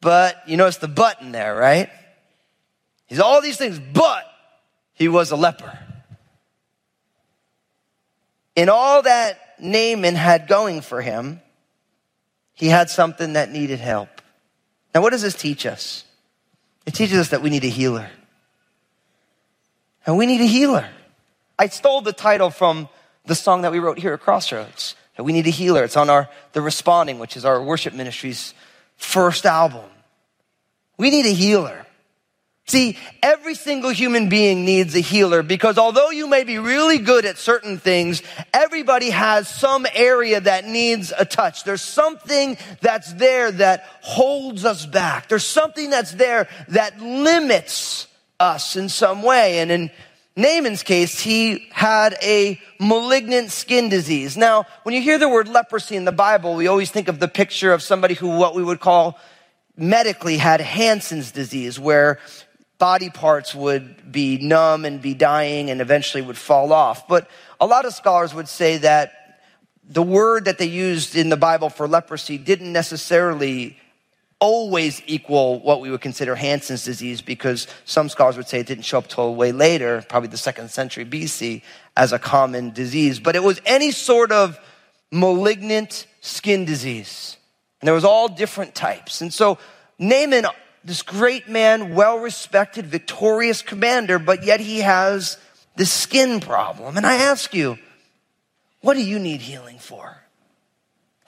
But 0.00 0.36
you 0.48 0.56
notice 0.56 0.78
the 0.78 0.88
but 0.88 1.20
in 1.20 1.32
there, 1.32 1.54
right? 1.54 1.90
He's 3.04 3.20
all 3.20 3.42
these 3.42 3.58
things, 3.58 3.78
but 3.78 4.24
he 4.94 5.08
was 5.08 5.30
a 5.30 5.36
leper. 5.36 5.78
In 8.56 8.70
all 8.70 9.02
that 9.02 9.38
Naaman 9.60 10.14
had 10.14 10.48
going 10.48 10.80
for 10.80 11.02
him, 11.02 11.42
he 12.54 12.68
had 12.68 12.88
something 12.88 13.34
that 13.34 13.50
needed 13.50 13.78
help. 13.78 14.08
Now, 14.94 15.02
what 15.02 15.10
does 15.10 15.20
this 15.20 15.34
teach 15.34 15.66
us? 15.66 16.06
It 16.86 16.94
teaches 16.94 17.18
us 17.18 17.28
that 17.28 17.42
we 17.42 17.50
need 17.50 17.64
a 17.64 17.68
healer. 17.68 18.08
And 20.06 20.16
we 20.16 20.24
need 20.24 20.40
a 20.40 20.46
healer. 20.46 20.88
I 21.62 21.68
stole 21.68 22.00
the 22.00 22.12
title 22.12 22.50
from 22.50 22.88
the 23.24 23.36
song 23.36 23.62
that 23.62 23.70
we 23.70 23.78
wrote 23.78 23.96
here 23.96 24.14
at 24.14 24.20
Crossroads. 24.20 24.96
We 25.16 25.32
need 25.32 25.46
a 25.46 25.50
healer. 25.50 25.84
It's 25.84 25.96
on 25.96 26.10
our 26.10 26.28
The 26.54 26.60
Responding, 26.60 27.20
which 27.20 27.36
is 27.36 27.44
our 27.44 27.62
worship 27.62 27.94
ministry's 27.94 28.52
first 28.96 29.46
album. 29.46 29.88
We 30.98 31.10
need 31.10 31.24
a 31.24 31.32
healer. 31.32 31.86
See, 32.66 32.98
every 33.22 33.54
single 33.54 33.90
human 33.90 34.28
being 34.28 34.64
needs 34.64 34.96
a 34.96 35.00
healer 35.00 35.44
because 35.44 35.78
although 35.78 36.10
you 36.10 36.26
may 36.26 36.42
be 36.42 36.58
really 36.58 36.98
good 36.98 37.24
at 37.24 37.38
certain 37.38 37.78
things, 37.78 38.24
everybody 38.52 39.10
has 39.10 39.46
some 39.46 39.86
area 39.94 40.40
that 40.40 40.66
needs 40.66 41.12
a 41.16 41.24
touch. 41.24 41.62
There's 41.62 41.80
something 41.80 42.58
that's 42.80 43.12
there 43.12 43.52
that 43.52 43.84
holds 44.00 44.64
us 44.64 44.84
back. 44.84 45.28
There's 45.28 45.46
something 45.46 45.90
that's 45.90 46.10
there 46.10 46.48
that 46.70 47.00
limits 47.00 48.08
us 48.40 48.74
in 48.74 48.88
some 48.88 49.22
way. 49.22 49.60
And 49.60 49.70
in 49.70 49.90
Naaman's 50.34 50.82
case, 50.82 51.20
he 51.20 51.68
had 51.72 52.16
a 52.22 52.58
malignant 52.80 53.50
skin 53.50 53.90
disease. 53.90 54.36
Now, 54.36 54.64
when 54.82 54.94
you 54.94 55.02
hear 55.02 55.18
the 55.18 55.28
word 55.28 55.46
leprosy 55.46 55.94
in 55.94 56.06
the 56.06 56.12
Bible, 56.12 56.54
we 56.54 56.66
always 56.66 56.90
think 56.90 57.08
of 57.08 57.18
the 57.18 57.28
picture 57.28 57.72
of 57.72 57.82
somebody 57.82 58.14
who 58.14 58.38
what 58.38 58.54
we 58.54 58.64
would 58.64 58.80
call 58.80 59.18
medically 59.76 60.38
had 60.38 60.60
Hansen's 60.60 61.32
disease, 61.32 61.78
where 61.78 62.18
body 62.78 63.10
parts 63.10 63.54
would 63.54 64.10
be 64.10 64.38
numb 64.38 64.84
and 64.84 65.02
be 65.02 65.14
dying 65.14 65.70
and 65.70 65.80
eventually 65.80 66.22
would 66.22 66.38
fall 66.38 66.72
off. 66.72 67.06
But 67.06 67.28
a 67.60 67.66
lot 67.66 67.84
of 67.84 67.94
scholars 67.94 68.34
would 68.34 68.48
say 68.48 68.78
that 68.78 69.38
the 69.84 70.02
word 70.02 70.46
that 70.46 70.58
they 70.58 70.66
used 70.66 71.14
in 71.14 71.28
the 71.28 71.36
Bible 71.36 71.68
for 71.68 71.86
leprosy 71.86 72.38
didn't 72.38 72.72
necessarily 72.72 73.78
always 74.42 75.00
equal 75.06 75.60
what 75.60 75.80
we 75.80 75.88
would 75.88 76.00
consider 76.00 76.34
Hansen's 76.34 76.84
disease 76.84 77.22
because 77.22 77.68
some 77.84 78.08
scholars 78.08 78.36
would 78.36 78.48
say 78.48 78.58
it 78.58 78.66
didn't 78.66 78.84
show 78.84 78.98
up 78.98 79.06
till 79.06 79.36
way 79.36 79.52
later, 79.52 80.04
probably 80.08 80.28
the 80.28 80.36
second 80.36 80.68
century 80.68 81.04
BC, 81.04 81.62
as 81.96 82.12
a 82.12 82.18
common 82.18 82.70
disease. 82.70 83.20
But 83.20 83.36
it 83.36 83.44
was 83.44 83.60
any 83.64 83.92
sort 83.92 84.32
of 84.32 84.58
malignant 85.12 86.08
skin 86.20 86.64
disease. 86.64 87.36
And 87.80 87.86
there 87.86 87.94
was 87.94 88.04
all 88.04 88.26
different 88.26 88.74
types. 88.74 89.20
And 89.20 89.32
so 89.32 89.58
Naaman 90.00 90.46
this 90.84 91.02
great 91.02 91.48
man, 91.48 91.94
well 91.94 92.18
respected, 92.18 92.86
victorious 92.86 93.62
commander, 93.62 94.18
but 94.18 94.44
yet 94.44 94.58
he 94.58 94.78
has 94.78 95.38
this 95.76 95.92
skin 95.92 96.40
problem. 96.40 96.96
And 96.96 97.06
I 97.06 97.14
ask 97.14 97.54
you, 97.54 97.78
what 98.80 98.94
do 98.94 99.04
you 99.04 99.20
need 99.20 99.40
healing 99.40 99.78
for? 99.78 100.21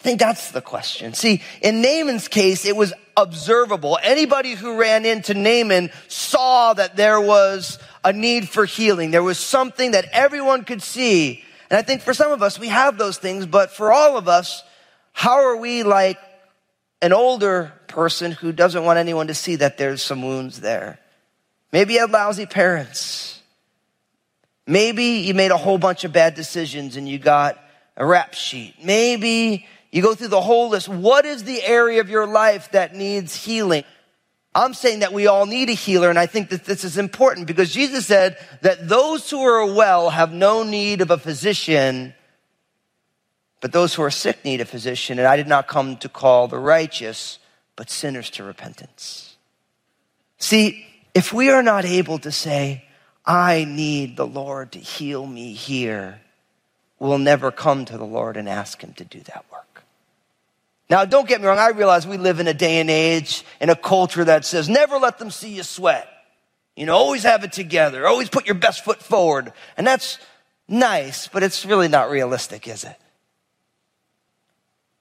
I 0.05 0.07
think 0.07 0.21
that's 0.21 0.51
the 0.51 0.61
question. 0.61 1.15
See, 1.15 1.41
in 1.63 1.81
Naaman's 1.81 2.29
case, 2.29 2.67
it 2.67 2.77
was 2.77 2.93
observable. 3.17 3.99
Anybody 4.03 4.53
who 4.53 4.79
ran 4.79 5.07
into 5.07 5.33
Naaman 5.33 5.91
saw 6.09 6.75
that 6.75 6.95
there 6.95 7.19
was 7.19 7.79
a 8.05 8.13
need 8.13 8.47
for 8.47 8.67
healing. 8.67 9.13
There 9.13 9.23
was 9.23 9.39
something 9.39 9.93
that 9.93 10.05
everyone 10.13 10.65
could 10.65 10.83
see. 10.83 11.43
And 11.71 11.79
I 11.79 11.81
think 11.81 12.03
for 12.03 12.13
some 12.13 12.33
of 12.33 12.43
us, 12.43 12.59
we 12.59 12.69
have 12.69 12.99
those 12.99 13.17
things, 13.17 13.47
but 13.47 13.71
for 13.71 13.95
all 13.95 14.19
of 14.19 14.29
us, 14.29 14.63
how 15.15 15.43
are 15.43 15.57
we 15.57 15.85
like 15.85 16.19
an 17.01 17.15
older 17.15 17.73
person 17.87 18.33
who 18.33 18.53
doesn't 18.53 18.85
want 18.85 18.99
anyone 18.99 19.29
to 19.29 19.35
see 19.35 19.57
that 19.57 19.79
there's 19.79 20.03
some 20.03 20.21
wounds 20.21 20.61
there. 20.61 20.99
Maybe 21.73 21.95
you 21.95 22.01
had 22.01 22.11
lousy 22.11 22.45
parents. 22.45 23.41
Maybe 24.67 25.05
you 25.05 25.33
made 25.33 25.51
a 25.51 25.57
whole 25.57 25.79
bunch 25.79 26.05
of 26.05 26.13
bad 26.13 26.35
decisions 26.35 26.97
and 26.97 27.09
you 27.09 27.19
got 27.19 27.59
a 27.97 28.05
rap 28.05 28.35
sheet. 28.35 28.75
Maybe 28.83 29.67
you 29.95 30.03
go 30.03 30.17
through 30.17 30.27
the 30.27 30.41
whole 30.41 30.71
list. 30.71 30.89
What 30.89 31.25
is 31.25 31.45
the 31.45 31.63
area 31.63 32.01
of 32.01 32.11
your 32.11 32.27
life 32.27 32.73
that 32.73 32.97
needs 32.97 33.37
healing? 33.37 33.85
I'm 34.53 34.75
saying 34.75 34.99
that 35.01 35.13
we 35.13 35.29
all 35.29 35.47
need 35.47 35.69
a 35.69 35.75
healer, 35.75 36.11
and 36.11 36.19
I 36.19 36.27
think 36.27 36.49
that 36.49 36.65
this 36.65 36.83
is 36.83 36.99
important 36.99 37.47
because 37.47 37.73
Jesus 37.73 38.05
said 38.05 38.37
that 38.63 38.89
those 38.89 39.31
who 39.31 39.41
are 39.41 39.73
well 39.73 40.11
have 40.11 40.33
no 40.33 40.65
need 40.65 41.01
of 41.01 41.13
a 41.13 41.17
physician, 41.17 42.13
but 43.61 43.71
those 43.71 43.95
who 43.95 44.03
are 44.03 44.11
sick 44.11 44.45
need 44.45 44.61
a 44.61 44.65
physician, 44.65 45.21
and 45.21 45.29
I 45.29 45.37
did 45.37 45.47
not 45.47 45.69
come 45.69 45.97
to 45.99 46.09
call 46.09 46.49
the 46.49 46.59
righteous, 46.59 47.39
but 47.77 47.89
sinners 47.89 48.31
to 48.31 48.43
repentance. 48.43 49.37
See, 50.39 50.89
if 51.15 51.33
we 51.33 51.51
are 51.51 51.63
not 51.63 51.85
able 51.85 52.19
to 52.19 52.33
say, 52.33 52.85
I 53.25 53.65
need 53.65 54.17
the 54.17 54.27
Lord 54.27 54.73
to 54.73 54.81
heal 54.81 55.25
me 55.25 55.53
here, 55.53 56.21
we'll 56.99 57.19
never 57.19 57.53
come 57.53 57.85
to 57.85 57.97
the 57.97 58.05
Lord 58.05 58.37
and 58.37 58.49
ask 58.49 58.83
Him 58.83 58.93
to 58.95 59.05
do 59.05 59.21
that 59.21 59.45
work. 59.53 59.74
Now, 60.95 61.05
don't 61.05 61.27
get 61.27 61.41
me 61.41 61.49
wrong, 61.49 61.59
I 61.59 61.71
realize 61.71 62.07
we 62.07 62.19
live 62.19 62.39
in 62.39 62.47
a 62.47 62.55
day 62.55 62.79
and 62.79 62.89
age, 62.89 63.43
in 63.61 63.69
a 63.69 63.75
culture 63.75 64.23
that 64.23 64.45
says, 64.45 64.69
never 64.69 64.97
let 64.97 65.19
them 65.19 65.29
see 65.29 65.49
you 65.49 65.65
sweat. 65.65 66.09
You 66.77 66.87
know, 66.87 66.95
always 66.95 67.25
have 67.25 67.43
it 67.43 67.51
together, 67.51 68.07
always 68.07 68.29
put 68.29 68.47
your 68.47 68.55
best 68.55 68.85
foot 68.85 69.03
forward. 69.03 69.53
And 69.77 69.85
that's 69.85 70.21
nice, 70.69 71.27
but 71.27 71.43
it's 71.43 71.67
really 71.67 71.89
not 71.89 72.11
realistic, 72.11 72.69
is 72.69 72.85
it? 72.85 72.95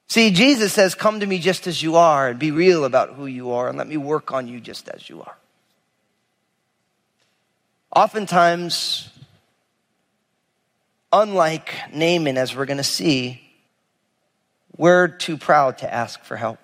See, 0.07 0.31
Jesus 0.31 0.73
says, 0.73 0.95
Come 0.95 1.19
to 1.19 1.27
me 1.27 1.37
just 1.37 1.67
as 1.67 1.83
you 1.83 1.95
are 1.95 2.27
and 2.27 2.39
be 2.39 2.49
real 2.49 2.85
about 2.85 3.13
who 3.13 3.27
you 3.27 3.51
are 3.51 3.69
and 3.69 3.77
let 3.77 3.87
me 3.87 3.97
work 3.97 4.31
on 4.31 4.47
you 4.47 4.59
just 4.59 4.89
as 4.89 5.07
you 5.07 5.21
are. 5.21 5.37
Oftentimes, 7.95 9.09
unlike 11.11 11.71
Naaman, 11.93 12.39
as 12.39 12.55
we're 12.55 12.65
going 12.65 12.77
to 12.77 12.83
see, 12.83 13.42
we're 14.77 15.07
too 15.07 15.37
proud 15.37 15.77
to 15.79 15.93
ask 15.93 16.23
for 16.23 16.35
help. 16.35 16.59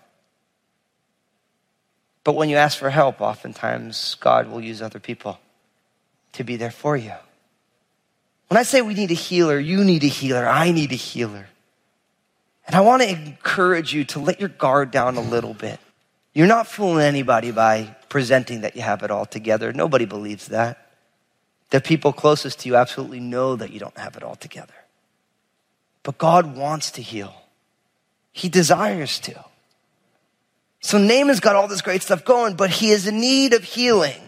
But 2.23 2.35
when 2.35 2.49
you 2.49 2.57
ask 2.57 2.77
for 2.77 2.89
help, 2.89 3.21
oftentimes 3.21 4.15
God 4.19 4.49
will 4.49 4.61
use 4.61 4.81
other 4.81 4.99
people 4.99 5.39
to 6.33 6.43
be 6.43 6.57
there 6.57 6.71
for 6.71 6.97
you. 6.97 7.13
When 8.47 8.57
I 8.57 8.63
say 8.63 8.81
we 8.81 8.93
need 8.93 9.11
a 9.11 9.15
healer, 9.15 9.59
you 9.59 9.83
need 9.83 10.03
a 10.03 10.07
healer, 10.07 10.47
I 10.47 10.71
need 10.71 10.91
a 10.91 10.95
healer. 10.95 11.47
And 12.67 12.75
I 12.75 12.81
want 12.81 13.01
to 13.01 13.09
encourage 13.09 13.93
you 13.93 14.03
to 14.05 14.19
let 14.19 14.39
your 14.39 14.49
guard 14.49 14.91
down 14.91 15.17
a 15.17 15.21
little 15.21 15.53
bit. 15.53 15.79
You're 16.33 16.47
not 16.47 16.67
fooling 16.67 17.03
anybody 17.03 17.51
by 17.51 17.95
presenting 18.09 18.61
that 18.61 18.75
you 18.75 18.81
have 18.81 19.01
it 19.03 19.11
all 19.11 19.25
together. 19.25 19.73
Nobody 19.73 20.05
believes 20.05 20.47
that. 20.47 20.89
The 21.71 21.81
people 21.81 22.13
closest 22.13 22.59
to 22.59 22.69
you 22.69 22.75
absolutely 22.75 23.19
know 23.19 23.55
that 23.55 23.71
you 23.71 23.79
don't 23.79 23.97
have 23.97 24.15
it 24.17 24.23
all 24.23 24.35
together. 24.35 24.73
But 26.03 26.17
God 26.17 26.55
wants 26.55 26.91
to 26.91 27.01
heal. 27.01 27.33
He 28.31 28.49
desires 28.49 29.19
to. 29.21 29.43
So 30.81 30.97
Naaman's 30.97 31.39
got 31.39 31.55
all 31.55 31.67
this 31.67 31.81
great 31.81 32.01
stuff 32.01 32.23
going, 32.23 32.55
but 32.55 32.69
he 32.69 32.91
is 32.91 33.07
in 33.07 33.19
need 33.19 33.53
of 33.53 33.63
healing. 33.63 34.21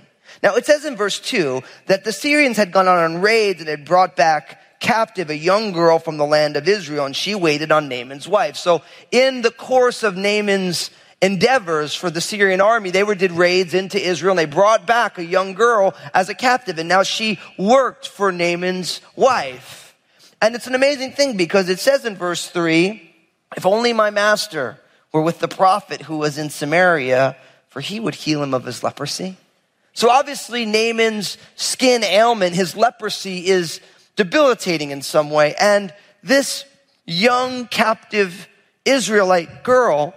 Now 0.44 0.56
it 0.56 0.66
says 0.66 0.86
in 0.86 0.96
verse 0.96 1.20
2 1.20 1.62
that 1.88 2.04
the 2.04 2.12
Syrians 2.12 2.58
had 2.58 2.72
gone 2.72 2.88
on 2.88 3.22
raids 3.22 3.60
and 3.60 3.70
had 3.70 3.86
brought 3.86 4.16
back 4.16 4.60
captive 4.80 5.30
a 5.30 5.38
young 5.38 5.72
girl 5.72 6.00
from 6.00 6.18
the 6.18 6.26
land 6.26 6.58
of 6.58 6.68
Israel, 6.68 7.06
and 7.06 7.16
she 7.16 7.36
waited 7.36 7.72
on 7.72 7.88
Naaman's 7.88 8.28
wife. 8.28 8.58
So 8.58 8.82
in 9.12 9.44
the 9.44 9.52
course 9.52 10.04
of 10.04 10.18
Naaman's 10.18 10.90
endeavors 11.22 11.94
for 11.94 12.10
the 12.10 12.20
Syrian 12.20 12.60
army, 12.60 12.90
they 12.90 13.04
were 13.04 13.16
did 13.16 13.32
raids 13.32 13.76
into 13.76 14.02
Israel 14.02 14.32
and 14.32 14.40
they 14.40 14.46
brought 14.46 14.88
back 14.88 15.20
a 15.20 15.24
young 15.24 15.54
girl 15.54 15.94
as 16.14 16.30
a 16.30 16.36
captive, 16.36 16.80
and 16.80 16.90
now 16.90 17.04
she 17.04 17.40
worked 17.58 18.08
for 18.08 18.32
Naaman's 18.32 19.00
wife. 19.16 19.96
And 20.42 20.56
it's 20.56 20.68
an 20.68 20.74
amazing 20.74 21.12
thing 21.12 21.38
because 21.38 21.70
it 21.70 21.80
says 21.80 22.04
in 22.04 22.16
verse 22.16 22.48
three, 22.48 23.11
if 23.56 23.66
only 23.66 23.94
my 23.94 24.10
master 24.10 24.80
were 25.12 25.22
with 25.22 25.40
the 25.40 25.48
prophet 25.48 26.04
who 26.04 26.18
was 26.18 26.38
in 26.38 26.50
Samaria, 26.50 27.36
for 27.70 27.82
he 27.82 28.00
would 28.00 28.16
heal 28.16 28.42
him 28.42 28.54
of 28.54 28.66
his 28.66 28.84
leprosy. 28.84 29.38
So 29.94 30.10
obviously 30.10 30.66
Naaman's 30.66 31.38
skin 31.56 32.04
ailment, 32.04 32.56
his 32.56 32.76
leprosy 32.76 33.48
is 33.48 33.82
debilitating 34.16 34.92
in 34.92 35.02
some 35.02 35.30
way. 35.30 35.56
And 35.60 35.94
this 36.24 36.66
young 37.06 37.68
captive 37.68 38.48
Israelite 38.86 39.64
girl 39.64 40.16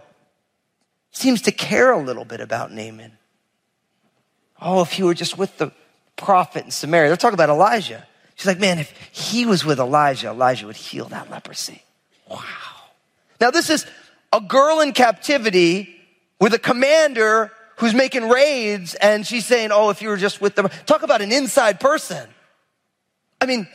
seems 1.10 1.42
to 1.42 1.52
care 1.52 1.92
a 1.92 1.98
little 1.98 2.24
bit 2.24 2.40
about 2.40 2.72
Naaman. 2.72 3.18
Oh, 4.60 4.82
if 4.82 4.92
he 4.92 5.02
were 5.02 5.14
just 5.14 5.36
with 5.36 5.58
the 5.58 5.72
prophet 6.16 6.64
in 6.64 6.70
Samaria. 6.70 7.08
They're 7.08 7.16
talking 7.16 7.34
about 7.34 7.50
Elijah. 7.50 8.06
She's 8.36 8.46
like, 8.46 8.60
man, 8.60 8.78
if 8.78 8.92
he 9.12 9.46
was 9.46 9.64
with 9.64 9.78
Elijah, 9.78 10.28
Elijah 10.28 10.66
would 10.66 10.76
heal 10.76 11.06
that 11.06 11.30
leprosy. 11.30 11.82
Wow. 12.28 12.40
Now, 13.44 13.50
this 13.50 13.68
is 13.68 13.84
a 14.32 14.40
girl 14.40 14.80
in 14.80 14.94
captivity 14.94 15.94
with 16.40 16.54
a 16.54 16.58
commander 16.58 17.52
who's 17.76 17.92
making 17.92 18.30
raids, 18.30 18.94
and 18.94 19.26
she's 19.26 19.44
saying, 19.44 19.68
Oh, 19.70 19.90
if 19.90 20.00
you 20.00 20.08
were 20.08 20.16
just 20.16 20.40
with 20.40 20.54
them. 20.54 20.70
Talk 20.86 21.02
about 21.02 21.20
an 21.20 21.30
inside 21.30 21.78
person. 21.78 22.26
I 23.42 23.44
mean, 23.44 23.68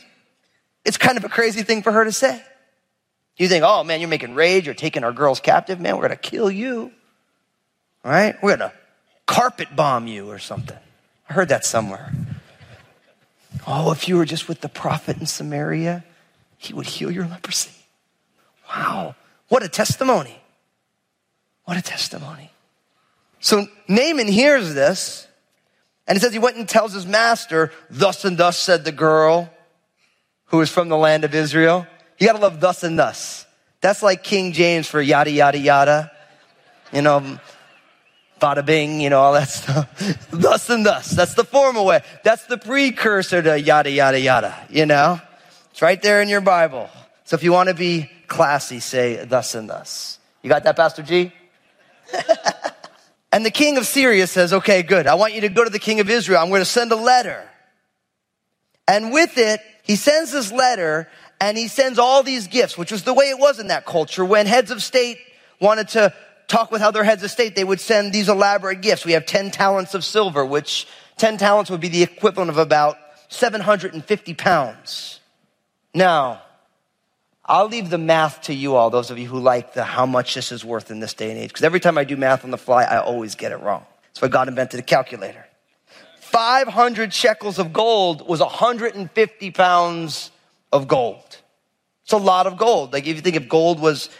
it's 0.84 0.96
kind 0.96 1.16
of 1.16 1.22
a 1.22 1.28
crazy 1.28 1.62
thing 1.62 1.84
for 1.84 1.92
her 1.92 2.02
to 2.02 2.10
say. 2.10 2.42
You 3.36 3.46
think, 3.46 3.62
Oh, 3.64 3.84
man, 3.84 4.00
you're 4.00 4.08
making 4.08 4.34
raids, 4.34 4.66
you're 4.66 4.74
taking 4.74 5.04
our 5.04 5.12
girls 5.12 5.38
captive. 5.38 5.78
Man, 5.78 5.94
we're 5.94 6.08
going 6.08 6.18
to 6.18 6.30
kill 6.30 6.50
you. 6.50 6.90
Right? 8.02 8.34
We're 8.42 8.56
going 8.56 8.70
to 8.70 8.76
carpet 9.26 9.76
bomb 9.76 10.08
you 10.08 10.32
or 10.32 10.40
something. 10.40 10.78
I 11.28 11.32
heard 11.32 11.50
that 11.50 11.64
somewhere. 11.64 12.12
Oh, 13.68 13.92
if 13.92 14.08
you 14.08 14.16
were 14.16 14.24
just 14.24 14.48
with 14.48 14.62
the 14.62 14.68
prophet 14.68 15.18
in 15.18 15.26
Samaria, 15.26 16.02
he 16.58 16.74
would 16.74 16.86
heal 16.86 17.12
your 17.12 17.28
leprosy. 17.28 17.70
Wow. 18.68 19.14
What 19.50 19.64
a 19.64 19.68
testimony. 19.68 20.40
What 21.64 21.76
a 21.76 21.82
testimony. 21.82 22.52
So 23.40 23.66
Naaman 23.88 24.28
hears 24.28 24.74
this, 24.74 25.26
and 26.06 26.16
it 26.16 26.20
says 26.20 26.32
he 26.32 26.38
went 26.38 26.56
and 26.56 26.68
tells 26.68 26.92
his 26.92 27.04
master, 27.04 27.72
Thus 27.90 28.24
and 28.24 28.38
thus 28.38 28.56
said 28.56 28.84
the 28.84 28.92
girl 28.92 29.52
who 30.46 30.60
is 30.60 30.70
from 30.70 30.88
the 30.88 30.96
land 30.96 31.24
of 31.24 31.34
Israel. 31.34 31.84
You 32.18 32.28
gotta 32.28 32.38
love 32.38 32.60
thus 32.60 32.84
and 32.84 32.96
thus. 32.96 33.44
That's 33.80 34.02
like 34.04 34.22
King 34.22 34.52
James 34.52 34.86
for 34.86 35.00
yada, 35.00 35.30
yada, 35.30 35.58
yada. 35.58 36.12
You 36.92 37.02
know, 37.02 37.40
bada 38.40 38.64
bing, 38.64 39.00
you 39.00 39.10
know, 39.10 39.20
all 39.20 39.32
that 39.32 39.48
stuff. 39.48 39.88
thus 40.30 40.70
and 40.70 40.86
thus. 40.86 41.10
That's 41.10 41.34
the 41.34 41.44
formal 41.44 41.86
way. 41.86 42.02
That's 42.22 42.46
the 42.46 42.58
precursor 42.58 43.42
to 43.42 43.58
yada, 43.58 43.90
yada, 43.90 44.20
yada, 44.20 44.56
you 44.70 44.86
know? 44.86 45.20
It's 45.72 45.82
right 45.82 46.00
there 46.00 46.22
in 46.22 46.28
your 46.28 46.40
Bible. 46.40 46.88
So 47.24 47.34
if 47.34 47.42
you 47.42 47.52
want 47.52 47.68
to 47.68 47.74
be 47.74 48.10
classy, 48.30 48.80
say 48.80 49.22
thus 49.26 49.54
and 49.54 49.68
thus. 49.68 50.18
You 50.42 50.48
got 50.48 50.64
that, 50.64 50.76
Pastor 50.76 51.02
G? 51.02 51.32
and 53.32 53.44
the 53.44 53.50
king 53.50 53.76
of 53.76 53.86
Syria 53.86 54.26
says, 54.26 54.54
okay, 54.54 54.82
good. 54.82 55.06
I 55.06 55.16
want 55.16 55.34
you 55.34 55.42
to 55.42 55.50
go 55.50 55.64
to 55.64 55.68
the 55.68 55.78
king 55.78 56.00
of 56.00 56.08
Israel. 56.08 56.40
I'm 56.40 56.48
going 56.48 56.62
to 56.62 56.64
send 56.64 56.92
a 56.92 56.96
letter. 56.96 57.46
And 58.88 59.12
with 59.12 59.36
it, 59.36 59.60
he 59.82 59.96
sends 59.96 60.32
this 60.32 60.50
letter 60.50 61.08
and 61.40 61.58
he 61.58 61.68
sends 61.68 61.98
all 61.98 62.22
these 62.22 62.46
gifts, 62.46 62.78
which 62.78 62.92
was 62.92 63.02
the 63.02 63.12
way 63.12 63.26
it 63.26 63.38
was 63.38 63.58
in 63.58 63.66
that 63.66 63.84
culture. 63.84 64.24
When 64.24 64.46
heads 64.46 64.70
of 64.70 64.82
state 64.82 65.18
wanted 65.60 65.88
to 65.88 66.14
talk 66.48 66.70
with 66.70 66.82
other 66.82 67.04
heads 67.04 67.22
of 67.22 67.30
state, 67.30 67.56
they 67.56 67.64
would 67.64 67.80
send 67.80 68.12
these 68.12 68.28
elaborate 68.28 68.80
gifts. 68.80 69.04
We 69.04 69.12
have 69.12 69.26
10 69.26 69.50
talents 69.50 69.94
of 69.94 70.04
silver, 70.04 70.46
which 70.46 70.86
10 71.18 71.36
talents 71.36 71.70
would 71.70 71.80
be 71.80 71.88
the 71.88 72.02
equivalent 72.02 72.50
of 72.50 72.58
about 72.58 72.96
750 73.28 74.34
pounds. 74.34 75.20
Now, 75.94 76.42
I'll 77.50 77.66
leave 77.66 77.90
the 77.90 77.98
math 77.98 78.42
to 78.42 78.54
you 78.54 78.76
all, 78.76 78.90
those 78.90 79.10
of 79.10 79.18
you 79.18 79.26
who 79.26 79.40
like 79.40 79.74
the 79.74 79.82
how 79.82 80.06
much 80.06 80.34
this 80.34 80.52
is 80.52 80.64
worth 80.64 80.92
in 80.92 81.00
this 81.00 81.14
day 81.14 81.32
and 81.32 81.38
age. 81.38 81.48
Because 81.48 81.64
every 81.64 81.80
time 81.80 81.98
I 81.98 82.04
do 82.04 82.16
math 82.16 82.44
on 82.44 82.52
the 82.52 82.58
fly, 82.58 82.84
I 82.84 83.00
always 83.00 83.34
get 83.34 83.50
it 83.50 83.56
wrong. 83.56 83.84
That's 84.06 84.22
why 84.22 84.28
God 84.28 84.46
invented 84.46 84.78
a 84.78 84.84
calculator. 84.84 85.44
500 86.20 87.12
shekels 87.12 87.58
of 87.58 87.72
gold 87.72 88.28
was 88.28 88.38
150 88.38 89.50
pounds 89.50 90.30
of 90.72 90.86
gold. 90.86 91.38
It's 92.04 92.12
a 92.12 92.18
lot 92.18 92.46
of 92.46 92.56
gold. 92.56 92.92
Like 92.92 93.08
if 93.08 93.16
you 93.16 93.22
think 93.22 93.34
if 93.34 93.48
gold 93.48 93.80
was 93.80 94.10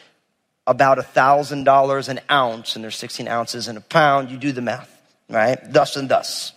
about 0.67 0.99
$1,000 0.99 2.09
an 2.09 2.21
ounce, 2.29 2.75
and 2.75 2.83
there's 2.83 2.97
16 2.97 3.29
ounces 3.29 3.69
in 3.69 3.77
a 3.77 3.81
pound, 3.81 4.33
you 4.33 4.39
do 4.39 4.51
the 4.51 4.61
math, 4.61 5.01
right? 5.29 5.57
Thus 5.73 5.95
and 5.95 6.09
thus. 6.09 6.53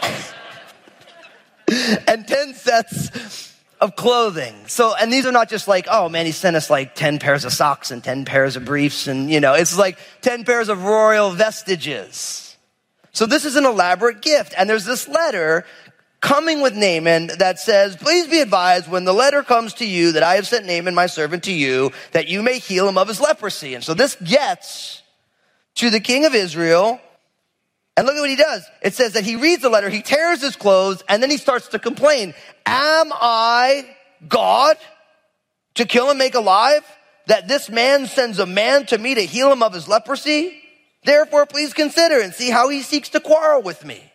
and 2.06 2.24
10 2.24 2.54
sets 2.54 3.53
of 3.80 3.96
clothing. 3.96 4.54
So, 4.66 4.94
and 4.94 5.12
these 5.12 5.26
are 5.26 5.32
not 5.32 5.48
just 5.48 5.68
like, 5.68 5.86
oh 5.90 6.08
man, 6.08 6.26
he 6.26 6.32
sent 6.32 6.56
us 6.56 6.70
like 6.70 6.94
10 6.94 7.18
pairs 7.18 7.44
of 7.44 7.52
socks 7.52 7.90
and 7.90 8.02
10 8.02 8.24
pairs 8.24 8.56
of 8.56 8.64
briefs 8.64 9.06
and, 9.06 9.30
you 9.30 9.40
know, 9.40 9.54
it's 9.54 9.76
like 9.76 9.98
10 10.22 10.44
pairs 10.44 10.68
of 10.68 10.84
royal 10.84 11.30
vestiges. 11.30 12.56
So 13.12 13.26
this 13.26 13.44
is 13.44 13.56
an 13.56 13.64
elaborate 13.64 14.22
gift. 14.22 14.54
And 14.56 14.68
there's 14.68 14.84
this 14.84 15.06
letter 15.06 15.64
coming 16.20 16.62
with 16.62 16.74
Naaman 16.74 17.30
that 17.38 17.58
says, 17.58 17.96
please 17.96 18.26
be 18.26 18.40
advised 18.40 18.90
when 18.90 19.04
the 19.04 19.12
letter 19.12 19.42
comes 19.42 19.74
to 19.74 19.86
you 19.86 20.12
that 20.12 20.22
I 20.22 20.36
have 20.36 20.46
sent 20.46 20.64
Naaman, 20.66 20.94
my 20.94 21.06
servant, 21.06 21.44
to 21.44 21.52
you, 21.52 21.92
that 22.12 22.28
you 22.28 22.42
may 22.42 22.58
heal 22.58 22.88
him 22.88 22.96
of 22.96 23.08
his 23.08 23.20
leprosy. 23.20 23.74
And 23.74 23.84
so 23.84 23.92
this 23.92 24.16
gets 24.16 25.02
to 25.76 25.90
the 25.90 26.00
king 26.00 26.24
of 26.24 26.34
Israel. 26.34 27.00
And 27.96 28.06
look 28.06 28.16
at 28.16 28.20
what 28.20 28.30
he 28.30 28.36
does. 28.36 28.64
It 28.82 28.94
says 28.94 29.12
that 29.12 29.24
he 29.24 29.36
reads 29.36 29.62
the 29.62 29.68
letter, 29.68 29.88
he 29.88 30.02
tears 30.02 30.40
his 30.40 30.56
clothes, 30.56 31.02
and 31.08 31.22
then 31.22 31.30
he 31.30 31.36
starts 31.36 31.68
to 31.68 31.78
complain. 31.78 32.34
Am 32.66 33.12
I 33.12 33.88
God 34.28 34.76
to 35.74 35.84
kill 35.84 36.10
and 36.10 36.18
make 36.18 36.34
alive? 36.34 36.84
That 37.26 37.48
this 37.48 37.70
man 37.70 38.06
sends 38.06 38.38
a 38.38 38.46
man 38.46 38.86
to 38.86 38.98
me 38.98 39.14
to 39.14 39.22
heal 39.22 39.50
him 39.50 39.62
of 39.62 39.72
his 39.72 39.88
leprosy? 39.88 40.60
Therefore, 41.04 41.46
please 41.46 41.72
consider 41.72 42.20
and 42.20 42.34
see 42.34 42.50
how 42.50 42.68
he 42.68 42.82
seeks 42.82 43.10
to 43.10 43.20
quarrel 43.20 43.62
with 43.62 43.84
me. 43.84 44.10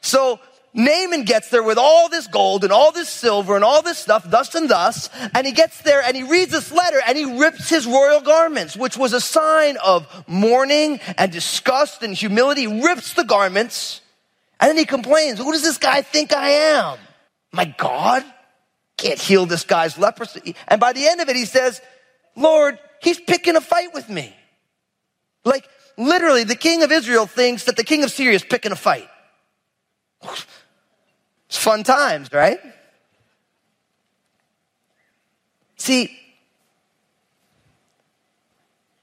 So 0.00 0.40
Naaman 0.74 1.24
gets 1.24 1.50
there 1.50 1.62
with 1.62 1.78
all 1.78 2.08
this 2.08 2.26
gold 2.26 2.62
and 2.62 2.72
all 2.72 2.92
this 2.92 3.08
silver 3.08 3.56
and 3.56 3.64
all 3.64 3.82
this 3.82 3.98
stuff, 3.98 4.28
thus 4.28 4.54
and 4.54 4.68
thus, 4.68 5.08
and 5.34 5.46
he 5.46 5.52
gets 5.52 5.80
there 5.82 6.02
and 6.02 6.16
he 6.16 6.22
reads 6.22 6.52
this 6.52 6.70
letter 6.70 6.98
and 7.06 7.16
he 7.16 7.38
rips 7.38 7.68
his 7.68 7.86
royal 7.86 8.20
garments, 8.20 8.76
which 8.76 8.96
was 8.96 9.12
a 9.12 9.20
sign 9.20 9.76
of 9.84 10.06
mourning 10.28 11.00
and 11.16 11.32
disgust 11.32 12.02
and 12.02 12.14
humility. 12.14 12.62
He 12.62 12.82
rips 12.82 13.14
the 13.14 13.24
garments 13.24 14.02
and 14.60 14.68
then 14.70 14.76
he 14.76 14.84
complains, 14.84 15.38
Who 15.38 15.52
does 15.52 15.62
this 15.62 15.78
guy 15.78 16.02
think 16.02 16.32
I 16.32 16.48
am? 16.50 16.98
My 17.52 17.64
God 17.64 18.24
can't 18.96 19.18
heal 19.18 19.46
this 19.46 19.64
guy's 19.64 19.96
leprosy. 19.96 20.54
And 20.66 20.80
by 20.80 20.92
the 20.92 21.06
end 21.06 21.20
of 21.20 21.28
it, 21.28 21.36
he 21.36 21.44
says, 21.44 21.80
Lord, 22.36 22.78
he's 23.00 23.18
picking 23.20 23.56
a 23.56 23.60
fight 23.60 23.94
with 23.94 24.08
me. 24.08 24.34
Like, 25.44 25.66
literally, 25.96 26.44
the 26.44 26.56
king 26.56 26.82
of 26.82 26.92
Israel 26.92 27.26
thinks 27.26 27.64
that 27.64 27.76
the 27.76 27.84
king 27.84 28.04
of 28.04 28.10
Syria 28.10 28.34
is 28.34 28.44
picking 28.44 28.72
a 28.72 28.76
fight. 28.76 29.08
It's 31.48 31.56
fun 31.58 31.82
times, 31.82 32.30
right? 32.32 32.60
See, 35.76 36.16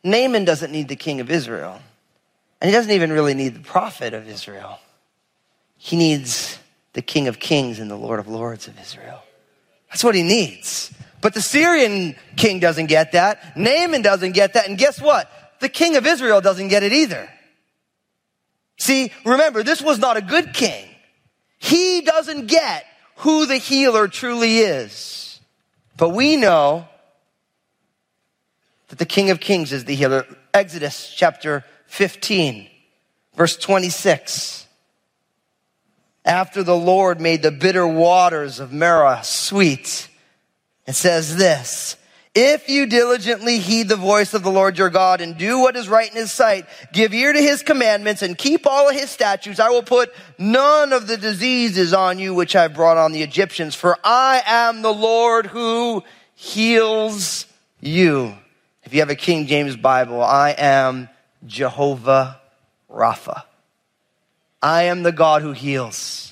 Naaman 0.03 0.45
doesn't 0.45 0.71
need 0.71 0.87
the 0.87 0.95
king 0.95 1.19
of 1.19 1.31
Israel, 1.31 1.81
and 2.61 2.69
he 2.69 2.75
doesn't 2.75 2.91
even 2.91 3.11
really 3.11 3.33
need 3.33 3.55
the 3.55 3.61
prophet 3.61 4.13
of 4.13 4.27
Israel. 4.27 4.79
He 5.77 5.95
needs 5.95 6.59
the 6.93 7.01
king 7.01 7.27
of 7.27 7.39
kings 7.39 7.79
and 7.79 7.89
the 7.89 7.95
lord 7.95 8.19
of 8.19 8.27
lords 8.27 8.67
of 8.67 8.79
Israel. 8.79 9.21
That's 9.89 10.03
what 10.03 10.15
he 10.15 10.23
needs. 10.23 10.93
But 11.21 11.33
the 11.33 11.41
Syrian 11.41 12.15
king 12.37 12.59
doesn't 12.59 12.85
get 12.85 13.13
that. 13.13 13.57
Naaman 13.57 14.01
doesn't 14.01 14.33
get 14.33 14.53
that. 14.53 14.67
And 14.67 14.77
guess 14.77 15.01
what? 15.01 15.29
The 15.59 15.69
king 15.69 15.95
of 15.95 16.05
Israel 16.05 16.41
doesn't 16.41 16.67
get 16.67 16.83
it 16.83 16.93
either. 16.93 17.29
See, 18.77 19.11
remember, 19.23 19.63
this 19.63 19.81
was 19.81 19.97
not 19.97 20.17
a 20.17 20.21
good 20.21 20.53
king. 20.53 20.87
He 21.57 22.01
doesn't 22.01 22.47
get 22.47 22.85
who 23.17 23.45
the 23.45 23.57
healer 23.57 24.07
truly 24.07 24.59
is. 24.59 25.39
But 25.97 26.09
we 26.09 26.35
know 26.35 26.87
that 28.89 28.99
the 28.99 29.05
King 29.05 29.29
of 29.29 29.39
Kings 29.39 29.71
is 29.71 29.85
the 29.85 29.95
healer. 29.95 30.25
Exodus 30.53 31.13
chapter 31.15 31.63
15, 31.87 32.67
verse 33.35 33.57
26. 33.57 34.67
After 36.23 36.63
the 36.63 36.75
Lord 36.75 37.21
made 37.21 37.41
the 37.43 37.51
bitter 37.51 37.87
waters 37.87 38.59
of 38.59 38.73
Marah 38.73 39.23
sweet, 39.23 40.09
it 40.87 40.93
says 40.93 41.37
this, 41.37 41.97
if 42.35 42.67
you 42.67 42.85
diligently 42.85 43.59
heed 43.59 43.87
the 43.87 43.95
voice 43.95 44.33
of 44.33 44.43
the 44.43 44.51
Lord 44.51 44.77
your 44.77 44.89
God 44.89 45.21
and 45.21 45.37
do 45.37 45.59
what 45.59 45.77
is 45.77 45.87
right 45.87 46.09
in 46.09 46.17
his 46.17 46.33
sight, 46.33 46.65
give 46.91 47.13
ear 47.13 47.31
to 47.31 47.41
his 47.41 47.63
commandments 47.63 48.21
and 48.21 48.37
keep 48.37 48.67
all 48.67 48.89
of 48.89 48.95
his 48.95 49.09
statutes, 49.09 49.59
I 49.59 49.69
will 49.69 49.83
put 49.83 50.13
none 50.37 50.91
of 50.91 51.07
the 51.07 51.15
diseases 51.15 51.93
on 51.93 52.19
you 52.19 52.33
which 52.33 52.55
I 52.55 52.67
brought 52.67 52.97
on 52.97 53.13
the 53.13 53.23
Egyptians, 53.23 53.73
for 53.73 53.97
I 54.03 54.43
am 54.45 54.81
the 54.81 54.93
Lord 54.93 55.45
who 55.47 56.03
heals 56.35 57.45
you. 57.79 58.35
If 58.83 58.93
you 58.93 58.99
have 58.99 59.09
a 59.09 59.15
King 59.15 59.47
James 59.47 59.77
Bible, 59.77 60.21
I 60.21 60.51
am 60.57 61.07
Jehovah 61.45 62.41
Rapha. 62.91 63.43
I 64.61 64.83
am 64.83 65.03
the 65.03 65.11
God 65.11 65.41
who 65.41 65.53
heals. 65.53 66.24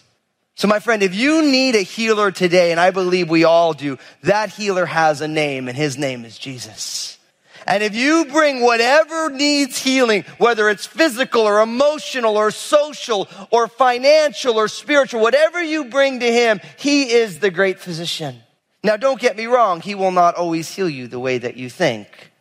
So, 0.64 0.70
my 0.70 0.80
friend, 0.80 1.04
if 1.04 1.14
you 1.14 1.42
need 1.42 1.76
a 1.76 1.82
healer 1.82 2.32
today, 2.32 2.72
and 2.72 2.80
I 2.80 2.92
believe 2.92 3.30
we 3.30 3.44
all 3.44 3.74
do, 3.74 3.98
that 4.22 4.50
healer 4.50 4.86
has 4.86 5.20
a 5.20 5.28
name, 5.28 5.68
and 5.68 5.76
his 5.76 5.98
name 5.98 6.24
is 6.24 6.38
Jesus. 6.38 7.20
And 7.68 7.84
if 7.84 7.94
you 7.94 8.24
bring 8.32 8.62
whatever 8.62 9.30
needs 9.30 9.78
healing, 9.78 10.24
whether 10.38 10.70
it's 10.70 10.86
physical 10.86 11.42
or 11.42 11.60
emotional 11.60 12.38
or 12.38 12.50
social 12.50 13.28
or 13.52 13.68
financial 13.68 14.56
or 14.56 14.70
spiritual, 14.70 15.20
whatever 15.20 15.62
you 15.62 15.84
bring 15.84 16.22
to 16.22 16.32
him, 16.32 16.62
he 16.80 17.12
is 17.12 17.40
the 17.40 17.52
great 17.52 17.78
physician. 17.78 18.38
Now, 18.86 18.96
don't 18.96 19.20
get 19.20 19.36
me 19.36 19.48
wrong, 19.48 19.82
he 19.82 19.96
will 19.96 20.12
not 20.12 20.36
always 20.36 20.74
heal 20.74 20.88
you 20.88 21.10
the 21.10 21.20
way 21.20 21.40
that 21.40 21.58
you 21.58 21.70
think. 21.70 22.32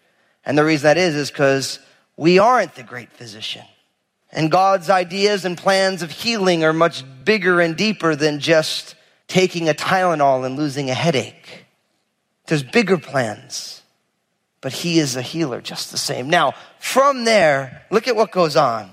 And 0.44 0.56
the 0.56 0.64
reason 0.64 0.84
that 0.84 0.96
is, 0.96 1.16
is 1.16 1.32
because 1.32 1.80
we 2.16 2.38
aren't 2.38 2.76
the 2.76 2.84
great 2.84 3.10
physician. 3.10 3.64
And 4.32 4.50
God's 4.50 4.88
ideas 4.88 5.44
and 5.44 5.58
plans 5.58 6.02
of 6.02 6.10
healing 6.10 6.64
are 6.64 6.72
much 6.72 7.04
bigger 7.24 7.60
and 7.60 7.76
deeper 7.76 8.16
than 8.16 8.40
just 8.40 8.94
taking 9.28 9.68
a 9.68 9.74
Tylenol 9.74 10.46
and 10.46 10.56
losing 10.56 10.90
a 10.90 10.94
headache. 10.94 11.66
There's 12.46 12.62
bigger 12.62 12.98
plans, 12.98 13.82
but 14.60 14.72
He 14.72 14.98
is 14.98 15.16
a 15.16 15.22
healer 15.22 15.60
just 15.60 15.92
the 15.92 15.98
same. 15.98 16.30
Now, 16.30 16.54
from 16.78 17.24
there, 17.24 17.82
look 17.90 18.08
at 18.08 18.16
what 18.16 18.32
goes 18.32 18.56
on. 18.56 18.90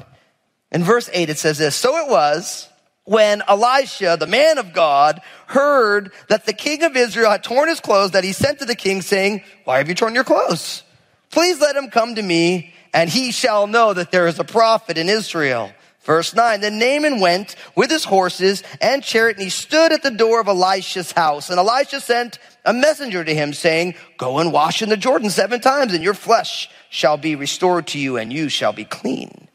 In 0.72 0.84
verse 0.84 1.10
8, 1.12 1.30
it 1.30 1.40
says 1.40 1.58
this 1.58 1.76
So 1.76 1.98
it 1.98 2.10
was 2.10 2.70
when 3.06 3.42
Elisha, 3.48 4.18
the 4.20 4.28
man 4.28 4.58
of 4.58 4.74
God, 4.74 5.22
heard 5.48 6.12
that 6.28 6.46
the 6.46 6.54
king 6.54 6.84
of 6.84 6.96
Israel 6.96 7.32
had 7.32 7.44
torn 7.44 7.70
his 7.70 7.80
clothes 7.80 8.12
that 8.12 8.24
he 8.24 8.34
sent 8.34 8.60
to 8.60 8.66
the 8.66 8.76
king 8.76 9.02
saying, 9.02 9.42
Why 9.64 9.78
have 9.78 9.90
you 9.90 9.96
torn 9.96 10.16
your 10.16 10.26
clothes? 10.26 10.84
Please 11.32 11.60
let 11.60 11.76
him 11.76 11.90
come 11.90 12.16
to 12.16 12.22
me 12.22 12.74
and 12.94 13.10
he 13.10 13.32
shall 13.32 13.68
know 13.68 13.94
that 13.94 14.12
there 14.12 14.28
is 14.28 14.40
a 14.40 14.44
prophet 14.44 14.98
in 14.98 15.10
Israel. 15.10 15.72
Verse 16.02 16.34
9, 16.34 16.62
then 16.62 16.80
Naaman 16.80 17.20
went 17.20 17.56
with 17.76 17.92
his 17.92 18.04
horses 18.04 18.64
and 18.82 19.04
chariot 19.04 19.38
and 19.38 19.44
he 19.44 19.50
stood 19.50 19.92
at 19.92 20.02
the 20.02 20.10
door 20.10 20.40
of 20.40 20.48
Elisha's 20.48 21.12
house. 21.12 21.50
And 21.50 21.60
Elisha 21.60 22.02
sent 22.02 22.40
a 22.66 22.74
messenger 22.74 23.24
to 23.24 23.36
him 23.36 23.54
saying, 23.54 23.96
go 24.18 24.40
and 24.40 24.52
wash 24.52 24.82
in 24.82 24.90
the 24.90 24.98
Jordan 24.98 25.30
seven 25.30 25.60
times 25.60 25.94
and 25.94 26.04
your 26.04 26.14
flesh 26.14 26.70
shall 26.90 27.18
be 27.18 27.36
restored 27.36 27.88
to 27.88 28.00
you 28.00 28.18
and 28.18 28.34
you 28.34 28.50
shall 28.50 28.74
be 28.74 28.86
clean. 28.86 29.48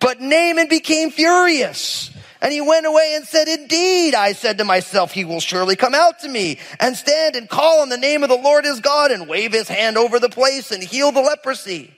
But 0.00 0.20
Naaman 0.20 0.68
became 0.68 1.10
furious. 1.10 2.10
And 2.40 2.52
he 2.52 2.60
went 2.60 2.86
away 2.86 3.14
and 3.16 3.26
said, 3.26 3.48
Indeed, 3.48 4.14
I 4.14 4.32
said 4.32 4.58
to 4.58 4.64
myself, 4.64 5.12
he 5.12 5.24
will 5.24 5.40
surely 5.40 5.74
come 5.74 5.94
out 5.94 6.20
to 6.20 6.28
me 6.28 6.60
and 6.78 6.96
stand 6.96 7.34
and 7.34 7.48
call 7.48 7.80
on 7.80 7.88
the 7.88 7.98
name 7.98 8.22
of 8.22 8.28
the 8.28 8.36
Lord 8.36 8.64
his 8.64 8.80
God 8.80 9.10
and 9.10 9.28
wave 9.28 9.52
his 9.52 9.68
hand 9.68 9.98
over 9.98 10.20
the 10.20 10.28
place 10.28 10.70
and 10.70 10.82
heal 10.82 11.10
the 11.10 11.20
leprosy. 11.20 11.92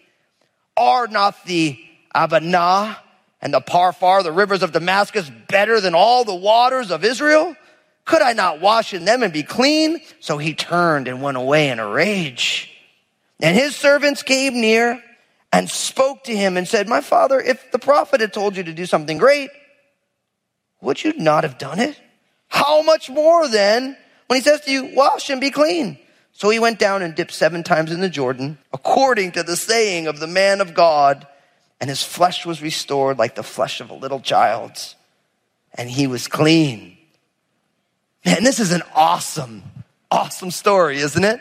Are 0.81 1.09
not 1.09 1.45
the 1.45 1.79
Abana 2.15 2.97
and 3.43 3.53
the 3.53 3.61
Pharpar, 3.61 4.23
the 4.23 4.33
rivers 4.33 4.63
of 4.63 4.73
Damascus, 4.73 5.31
better 5.47 5.79
than 5.79 5.95
all 5.95 6.25
the 6.25 6.35
waters 6.35 6.91
of 6.91 7.05
Israel? 7.05 7.55
Could 8.07 8.23
I 8.23 8.33
not 8.33 8.63
wash 8.63 8.95
in 8.95 9.05
them 9.05 9.23
and 9.23 9.31
be 9.31 9.43
clean? 9.43 10.01
So 10.21 10.39
he 10.39 10.55
turned 10.55 11.07
and 11.07 11.21
went 11.21 11.37
away 11.37 11.69
in 11.69 11.81
a 11.81 11.87
rage. 11.87 12.75
And 13.41 13.55
his 13.55 13.77
servants 13.77 14.23
came 14.23 14.59
near 14.59 15.03
and 15.53 15.69
spoke 15.69 16.25
to 16.25 16.35
him 16.35 16.57
and 16.57 16.67
said, 16.67 16.89
My 16.89 17.03
father, 17.03 17.39
if 17.39 17.71
the 17.73 17.79
prophet 17.79 18.23
had 18.23 18.33
told 18.33 18.57
you 18.57 18.63
to 18.63 18.73
do 18.73 18.87
something 18.87 19.19
great, 19.19 19.51
would 20.81 21.05
you 21.05 21.13
not 21.19 21.45
have 21.45 21.59
done 21.59 21.79
it? 21.79 22.01
How 22.49 22.81
much 22.81 23.11
more 23.11 23.47
then 23.49 23.99
when 24.29 24.39
he 24.39 24.43
says 24.43 24.63
to 24.63 24.73
you, 24.73 24.95
Wash 24.95 25.29
and 25.29 25.43
be 25.43 25.51
clean? 25.51 25.99
So 26.33 26.49
he 26.49 26.59
went 26.59 26.79
down 26.79 27.03
and 27.03 27.15
dipped 27.15 27.33
seven 27.33 27.63
times 27.63 27.93
in 27.93 28.01
the 28.01 28.09
Jordan, 28.09 28.59
according 28.73 29.33
to 29.33 29.43
the 29.43 29.57
saying 29.57 30.07
of 30.07 30.21
the 30.21 30.27
man 30.27 30.61
of 30.61 30.75
God, 30.75 31.27
and 31.81 31.91
his 31.91 32.03
flesh 32.03 32.47
was 32.47 32.63
restored 32.63 33.19
like 33.19 33.35
the 33.35 33.43
flesh 33.43 33.81
of 33.81 33.91
a 33.91 33.95
little 33.95 34.21
child's, 34.21 34.95
and 35.75 35.91
he 35.91 36.07
was 36.07 36.29
clean. 36.29 36.97
Man, 38.25 38.45
this 38.45 38.61
is 38.61 38.73
an 38.73 38.83
awesome, 38.95 39.63
awesome 40.11 40.51
story, 40.51 40.99
isn't 40.99 41.25
it? 41.25 41.41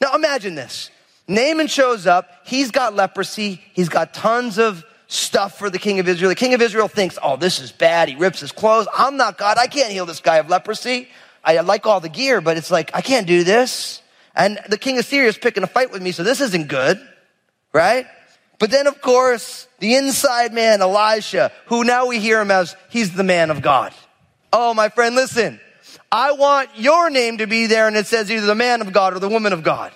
Now 0.00 0.14
imagine 0.14 0.54
this. 0.54 0.90
Naaman 1.26 1.66
shows 1.66 2.06
up, 2.06 2.30
he's 2.44 2.70
got 2.70 2.94
leprosy, 2.94 3.62
he's 3.74 3.88
got 3.88 4.14
tons 4.14 4.58
of 4.58 4.84
stuff 5.08 5.58
for 5.58 5.68
the 5.70 5.78
king 5.78 5.98
of 6.00 6.08
Israel. 6.08 6.28
The 6.28 6.34
king 6.34 6.54
of 6.54 6.62
Israel 6.62 6.88
thinks, 6.88 7.18
oh, 7.22 7.36
this 7.36 7.60
is 7.60 7.72
bad. 7.72 8.08
He 8.08 8.16
rips 8.16 8.40
his 8.40 8.52
clothes. 8.52 8.86
I'm 8.96 9.16
not 9.16 9.38
God. 9.38 9.58
I 9.58 9.66
can't 9.66 9.90
heal 9.90 10.06
this 10.06 10.20
guy 10.20 10.36
of 10.36 10.48
leprosy. 10.48 11.08
I 11.42 11.58
like 11.60 11.86
all 11.86 12.00
the 12.00 12.10
gear, 12.10 12.40
but 12.40 12.56
it's 12.56 12.70
like, 12.70 12.90
I 12.94 13.00
can't 13.00 13.26
do 13.26 13.42
this. 13.42 14.02
And 14.38 14.58
the 14.68 14.78
king 14.78 14.98
of 14.98 15.04
Syria 15.04 15.28
is 15.28 15.36
picking 15.36 15.64
a 15.64 15.66
fight 15.66 15.90
with 15.90 16.00
me, 16.00 16.12
so 16.12 16.22
this 16.22 16.40
isn't 16.40 16.68
good, 16.68 16.98
right? 17.72 18.06
But 18.60 18.70
then, 18.70 18.86
of 18.86 19.00
course, 19.00 19.66
the 19.80 19.96
inside 19.96 20.54
man, 20.54 20.80
Elisha, 20.80 21.52
who 21.66 21.84
now 21.84 22.06
we 22.06 22.20
hear 22.20 22.40
him 22.40 22.50
as 22.50 22.76
he's 22.88 23.14
the 23.14 23.24
man 23.24 23.50
of 23.50 23.62
God. 23.62 23.92
Oh, 24.52 24.74
my 24.74 24.88
friend, 24.88 25.14
listen. 25.14 25.60
I 26.10 26.32
want 26.32 26.70
your 26.76 27.10
name 27.10 27.38
to 27.38 27.46
be 27.46 27.66
there 27.66 27.86
and 27.86 27.96
it 27.96 28.06
says 28.06 28.30
either 28.30 28.46
the 28.46 28.54
man 28.54 28.80
of 28.80 28.92
God 28.92 29.14
or 29.14 29.18
the 29.18 29.28
woman 29.28 29.52
of 29.52 29.62
God. 29.62 29.92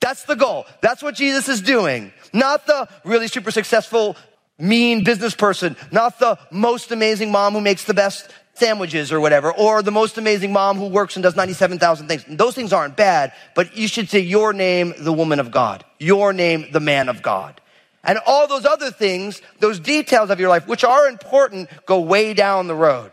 That's 0.00 0.24
the 0.24 0.36
goal. 0.36 0.66
That's 0.80 1.02
what 1.02 1.14
Jesus 1.14 1.48
is 1.48 1.60
doing. 1.60 2.12
Not 2.32 2.66
the 2.66 2.88
really 3.04 3.26
super 3.28 3.50
successful, 3.50 4.16
mean 4.58 5.02
business 5.02 5.34
person. 5.34 5.76
Not 5.90 6.18
the 6.18 6.38
most 6.50 6.92
amazing 6.92 7.32
mom 7.32 7.54
who 7.54 7.60
makes 7.60 7.84
the 7.84 7.94
best 7.94 8.30
sandwiches 8.58 9.12
or 9.12 9.20
whatever, 9.20 9.52
or 9.52 9.82
the 9.82 9.90
most 9.90 10.18
amazing 10.18 10.52
mom 10.52 10.78
who 10.78 10.86
works 10.86 11.16
and 11.16 11.22
does 11.22 11.36
97,000 11.36 12.08
things. 12.08 12.24
Those 12.28 12.54
things 12.54 12.72
aren't 12.72 12.96
bad, 12.96 13.32
but 13.54 13.76
you 13.76 13.88
should 13.88 14.08
say 14.08 14.20
your 14.20 14.52
name, 14.52 14.94
the 14.98 15.12
woman 15.12 15.40
of 15.40 15.50
God. 15.50 15.84
Your 15.98 16.32
name, 16.32 16.66
the 16.72 16.80
man 16.80 17.08
of 17.08 17.22
God. 17.22 17.60
And 18.02 18.18
all 18.26 18.46
those 18.46 18.64
other 18.64 18.90
things, 18.90 19.42
those 19.58 19.80
details 19.80 20.30
of 20.30 20.38
your 20.38 20.48
life, 20.48 20.66
which 20.66 20.84
are 20.84 21.08
important, 21.08 21.68
go 21.86 22.00
way 22.00 22.34
down 22.34 22.68
the 22.68 22.74
road. 22.74 23.12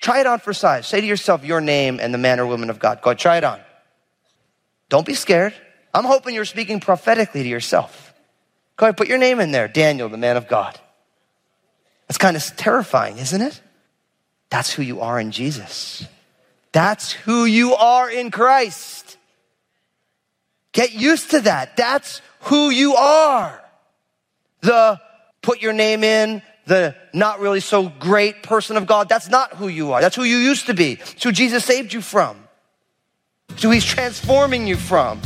Try 0.00 0.20
it 0.20 0.26
on 0.26 0.38
for 0.38 0.52
size. 0.52 0.86
Say 0.86 1.00
to 1.00 1.06
yourself 1.06 1.44
your 1.44 1.60
name 1.60 1.98
and 2.00 2.12
the 2.14 2.18
man 2.18 2.40
or 2.40 2.46
woman 2.46 2.70
of 2.70 2.78
God. 2.78 3.00
Go 3.00 3.14
try 3.14 3.38
it 3.38 3.44
on. 3.44 3.60
Don't 4.88 5.06
be 5.06 5.14
scared. 5.14 5.54
I'm 5.92 6.04
hoping 6.04 6.34
you're 6.34 6.44
speaking 6.44 6.80
prophetically 6.80 7.42
to 7.42 7.48
yourself. 7.48 8.14
Go 8.76 8.86
ahead, 8.86 8.96
put 8.96 9.08
your 9.08 9.18
name 9.18 9.40
in 9.40 9.50
there. 9.50 9.66
Daniel, 9.66 10.08
the 10.08 10.16
man 10.16 10.36
of 10.36 10.46
God. 10.46 10.78
That's 12.06 12.18
kind 12.18 12.36
of 12.36 12.44
terrifying, 12.56 13.18
isn't 13.18 13.42
it? 13.42 13.60
That's 14.50 14.72
who 14.72 14.82
you 14.82 15.00
are 15.00 15.20
in 15.20 15.30
Jesus. 15.30 16.06
That's 16.72 17.12
who 17.12 17.44
you 17.44 17.74
are 17.74 18.10
in 18.10 18.30
Christ. 18.30 19.16
Get 20.72 20.92
used 20.92 21.30
to 21.32 21.40
that. 21.42 21.76
That's 21.76 22.20
who 22.40 22.70
you 22.70 22.94
are. 22.94 23.62
The 24.60 25.00
put 25.42 25.62
your 25.62 25.72
name 25.72 26.04
in, 26.04 26.42
the 26.66 26.94
not 27.12 27.40
really 27.40 27.60
so 27.60 27.88
great 27.88 28.42
person 28.42 28.76
of 28.76 28.86
God. 28.86 29.08
That's 29.08 29.28
not 29.28 29.54
who 29.54 29.68
you 29.68 29.92
are. 29.92 30.00
That's 30.00 30.16
who 30.16 30.24
you 30.24 30.36
used 30.36 30.66
to 30.66 30.74
be. 30.74 30.92
It's 30.92 31.22
who 31.24 31.32
Jesus 31.32 31.64
saved 31.64 31.92
you 31.92 32.00
from. 32.00 32.36
It's 33.50 33.62
who 33.62 33.70
he's 33.70 33.84
transforming 33.84 34.66
you 34.66 34.76
from. 34.76 35.20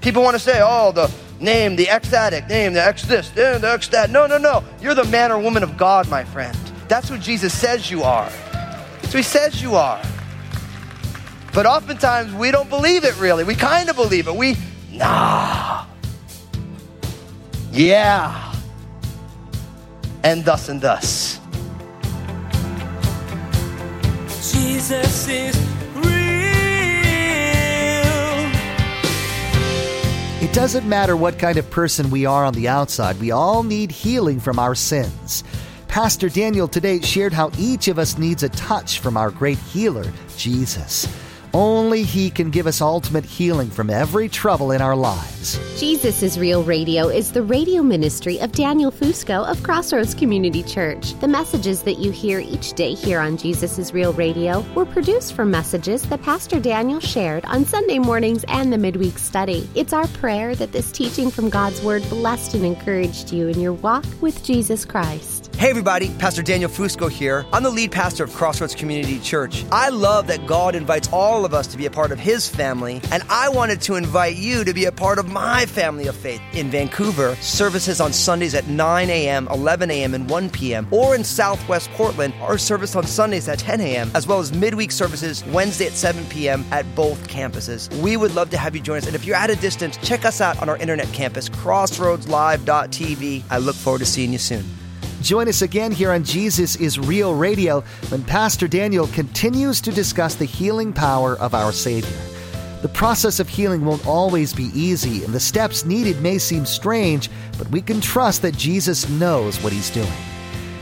People 0.00 0.22
want 0.22 0.34
to 0.34 0.40
say, 0.40 0.60
oh, 0.62 0.92
the 0.92 1.12
name, 1.40 1.76
the 1.76 1.88
addict, 1.88 2.48
name, 2.48 2.72
the 2.72 2.84
ex 2.84 3.02
this, 3.02 3.30
the 3.30 3.60
ex 3.62 3.88
that. 3.88 4.10
No, 4.10 4.26
no, 4.26 4.38
no. 4.38 4.64
You're 4.80 4.94
the 4.94 5.04
man 5.04 5.30
or 5.30 5.38
woman 5.38 5.62
of 5.62 5.76
God, 5.76 6.08
my 6.08 6.24
friend. 6.24 6.56
That's 6.88 7.10
what 7.10 7.20
Jesus 7.20 7.56
says 7.56 7.90
you 7.90 8.02
are. 8.02 8.30
So 9.04 9.18
he 9.18 9.22
says 9.22 9.62
you 9.62 9.76
are. 9.76 10.02
But 11.52 11.66
oftentimes 11.66 12.32
we 12.34 12.50
don't 12.50 12.70
believe 12.70 13.04
it 13.04 13.18
really. 13.20 13.44
We 13.44 13.54
kind 13.54 13.88
of 13.88 13.96
believe 13.96 14.26
it. 14.26 14.34
We, 14.34 14.56
nah. 14.92 15.86
Yeah. 17.72 18.54
And 20.24 20.44
thus 20.44 20.68
and 20.68 20.80
thus. 20.80 21.40
Jesus 24.52 25.28
is 25.28 25.56
real. 25.94 26.08
It 30.40 30.52
doesn't 30.52 30.88
matter 30.88 31.16
what 31.16 31.38
kind 31.38 31.58
of 31.58 31.70
person 31.70 32.10
we 32.10 32.24
are 32.24 32.44
on 32.44 32.54
the 32.54 32.68
outside, 32.68 33.20
we 33.20 33.30
all 33.30 33.62
need 33.62 33.90
healing 33.90 34.40
from 34.40 34.58
our 34.58 34.74
sins. 34.74 35.44
Pastor 35.88 36.28
Daniel 36.28 36.68
today 36.68 37.00
shared 37.00 37.32
how 37.32 37.50
each 37.58 37.88
of 37.88 37.98
us 37.98 38.18
needs 38.18 38.42
a 38.42 38.50
touch 38.50 39.00
from 39.00 39.16
our 39.16 39.30
great 39.30 39.58
healer, 39.58 40.04
Jesus. 40.36 41.08
Only 41.54 42.02
He 42.02 42.28
can 42.28 42.50
give 42.50 42.66
us 42.66 42.82
ultimate 42.82 43.24
healing 43.24 43.70
from 43.70 43.88
every 43.88 44.28
trouble 44.28 44.70
in 44.70 44.82
our 44.82 44.94
lives. 44.94 45.58
Jesus 45.80 46.22
is 46.22 46.38
Real 46.38 46.62
Radio 46.62 47.08
is 47.08 47.32
the 47.32 47.42
radio 47.42 47.82
ministry 47.82 48.38
of 48.38 48.52
Daniel 48.52 48.92
Fusco 48.92 49.50
of 49.50 49.62
Crossroads 49.62 50.14
Community 50.14 50.62
Church. 50.62 51.18
The 51.20 51.26
messages 51.26 51.82
that 51.84 51.98
you 51.98 52.12
hear 52.12 52.38
each 52.38 52.74
day 52.74 52.92
here 52.92 53.18
on 53.18 53.38
Jesus 53.38 53.78
is 53.78 53.94
Real 53.94 54.12
Radio 54.12 54.60
were 54.74 54.84
produced 54.84 55.32
from 55.32 55.50
messages 55.50 56.02
that 56.02 56.22
Pastor 56.22 56.60
Daniel 56.60 57.00
shared 57.00 57.46
on 57.46 57.64
Sunday 57.64 57.98
mornings 57.98 58.44
and 58.48 58.70
the 58.70 58.78
midweek 58.78 59.18
study. 59.18 59.68
It's 59.74 59.94
our 59.94 60.06
prayer 60.08 60.54
that 60.56 60.72
this 60.72 60.92
teaching 60.92 61.30
from 61.30 61.48
God's 61.48 61.80
Word 61.80 62.02
blessed 62.10 62.54
and 62.54 62.66
encouraged 62.66 63.32
you 63.32 63.48
in 63.48 63.58
your 63.58 63.72
walk 63.72 64.04
with 64.20 64.44
Jesus 64.44 64.84
Christ. 64.84 65.47
Hey 65.58 65.70
everybody, 65.70 66.08
Pastor 66.18 66.40
Daniel 66.40 66.70
Fusco 66.70 67.10
here. 67.10 67.44
I'm 67.52 67.64
the 67.64 67.70
lead 67.70 67.90
pastor 67.90 68.22
of 68.22 68.32
Crossroads 68.32 68.76
Community 68.76 69.18
Church. 69.18 69.64
I 69.72 69.88
love 69.88 70.28
that 70.28 70.46
God 70.46 70.76
invites 70.76 71.08
all 71.12 71.44
of 71.44 71.52
us 71.52 71.66
to 71.66 71.76
be 71.76 71.84
a 71.86 71.90
part 71.90 72.12
of 72.12 72.20
His 72.20 72.48
family, 72.48 73.00
and 73.10 73.24
I 73.28 73.48
wanted 73.48 73.80
to 73.80 73.96
invite 73.96 74.36
you 74.36 74.62
to 74.62 74.72
be 74.72 74.84
a 74.84 74.92
part 74.92 75.18
of 75.18 75.32
my 75.32 75.66
family 75.66 76.06
of 76.06 76.14
faith. 76.14 76.40
In 76.52 76.70
Vancouver, 76.70 77.34
services 77.40 78.00
on 78.00 78.12
Sundays 78.12 78.54
at 78.54 78.68
9 78.68 79.10
a.m., 79.10 79.48
11 79.48 79.90
a.m., 79.90 80.14
and 80.14 80.30
1 80.30 80.50
p.m., 80.50 80.86
or 80.92 81.16
in 81.16 81.24
Southwest 81.24 81.90
Portland, 81.90 82.34
our 82.40 82.56
service 82.56 82.94
on 82.94 83.04
Sundays 83.04 83.48
at 83.48 83.58
10 83.58 83.80
a.m., 83.80 84.12
as 84.14 84.28
well 84.28 84.38
as 84.38 84.52
midweek 84.52 84.92
services 84.92 85.44
Wednesday 85.46 85.86
at 85.86 85.92
7 85.92 86.24
p.m. 86.26 86.64
at 86.70 86.86
both 86.94 87.26
campuses. 87.26 87.92
We 88.00 88.16
would 88.16 88.32
love 88.36 88.50
to 88.50 88.58
have 88.58 88.76
you 88.76 88.80
join 88.80 88.98
us, 88.98 89.06
and 89.06 89.16
if 89.16 89.24
you're 89.24 89.34
at 89.34 89.50
a 89.50 89.56
distance, 89.56 89.96
check 90.04 90.24
us 90.24 90.40
out 90.40 90.62
on 90.62 90.68
our 90.68 90.76
internet 90.76 91.12
campus, 91.12 91.48
crossroadslive.tv. 91.48 93.42
I 93.50 93.58
look 93.58 93.74
forward 93.74 93.98
to 93.98 94.06
seeing 94.06 94.30
you 94.30 94.38
soon. 94.38 94.64
Join 95.22 95.48
us 95.48 95.62
again 95.62 95.90
here 95.90 96.12
on 96.12 96.22
Jesus 96.22 96.76
is 96.76 96.96
Real 96.96 97.34
Radio 97.34 97.80
when 98.10 98.22
Pastor 98.22 98.68
Daniel 98.68 99.08
continues 99.08 99.80
to 99.80 99.90
discuss 99.90 100.36
the 100.36 100.44
healing 100.44 100.92
power 100.92 101.36
of 101.38 101.54
our 101.54 101.72
Savior. 101.72 102.16
The 102.82 102.88
process 102.88 103.40
of 103.40 103.48
healing 103.48 103.84
won't 103.84 104.06
always 104.06 104.52
be 104.52 104.70
easy, 104.72 105.24
and 105.24 105.34
the 105.34 105.40
steps 105.40 105.84
needed 105.84 106.22
may 106.22 106.38
seem 106.38 106.64
strange, 106.64 107.28
but 107.58 107.68
we 107.70 107.82
can 107.82 108.00
trust 108.00 108.42
that 108.42 108.56
Jesus 108.56 109.08
knows 109.08 109.60
what 109.60 109.72
He's 109.72 109.90
doing. 109.90 110.08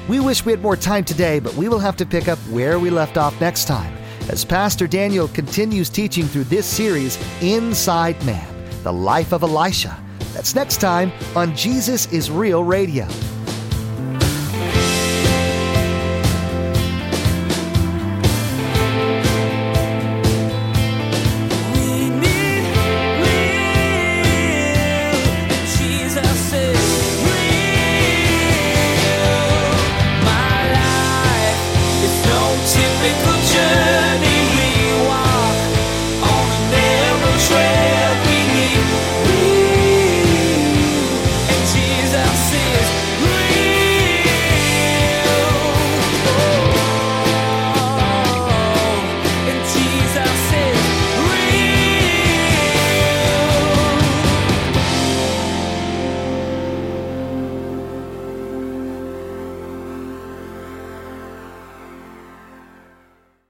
We 0.06 0.20
wish 0.20 0.44
we 0.44 0.52
had 0.52 0.60
more 0.60 0.76
time 0.76 1.04
today, 1.04 1.40
but 1.40 1.54
we 1.54 1.70
will 1.70 1.78
have 1.78 1.96
to 1.96 2.06
pick 2.06 2.28
up 2.28 2.38
where 2.50 2.78
we 2.78 2.90
left 2.90 3.16
off 3.16 3.40
next 3.40 3.64
time 3.64 3.96
as 4.28 4.44
Pastor 4.44 4.86
Daniel 4.86 5.28
continues 5.28 5.88
teaching 5.88 6.26
through 6.26 6.44
this 6.44 6.66
series, 6.66 7.18
Inside 7.40 8.22
Man, 8.26 8.46
the 8.82 8.92
life 8.92 9.32
of 9.32 9.42
Elisha. 9.42 9.96
That's 10.34 10.54
next 10.54 10.78
time 10.82 11.10
on 11.34 11.56
Jesus 11.56 12.12
is 12.12 12.30
Real 12.30 12.62
Radio. 12.62 13.08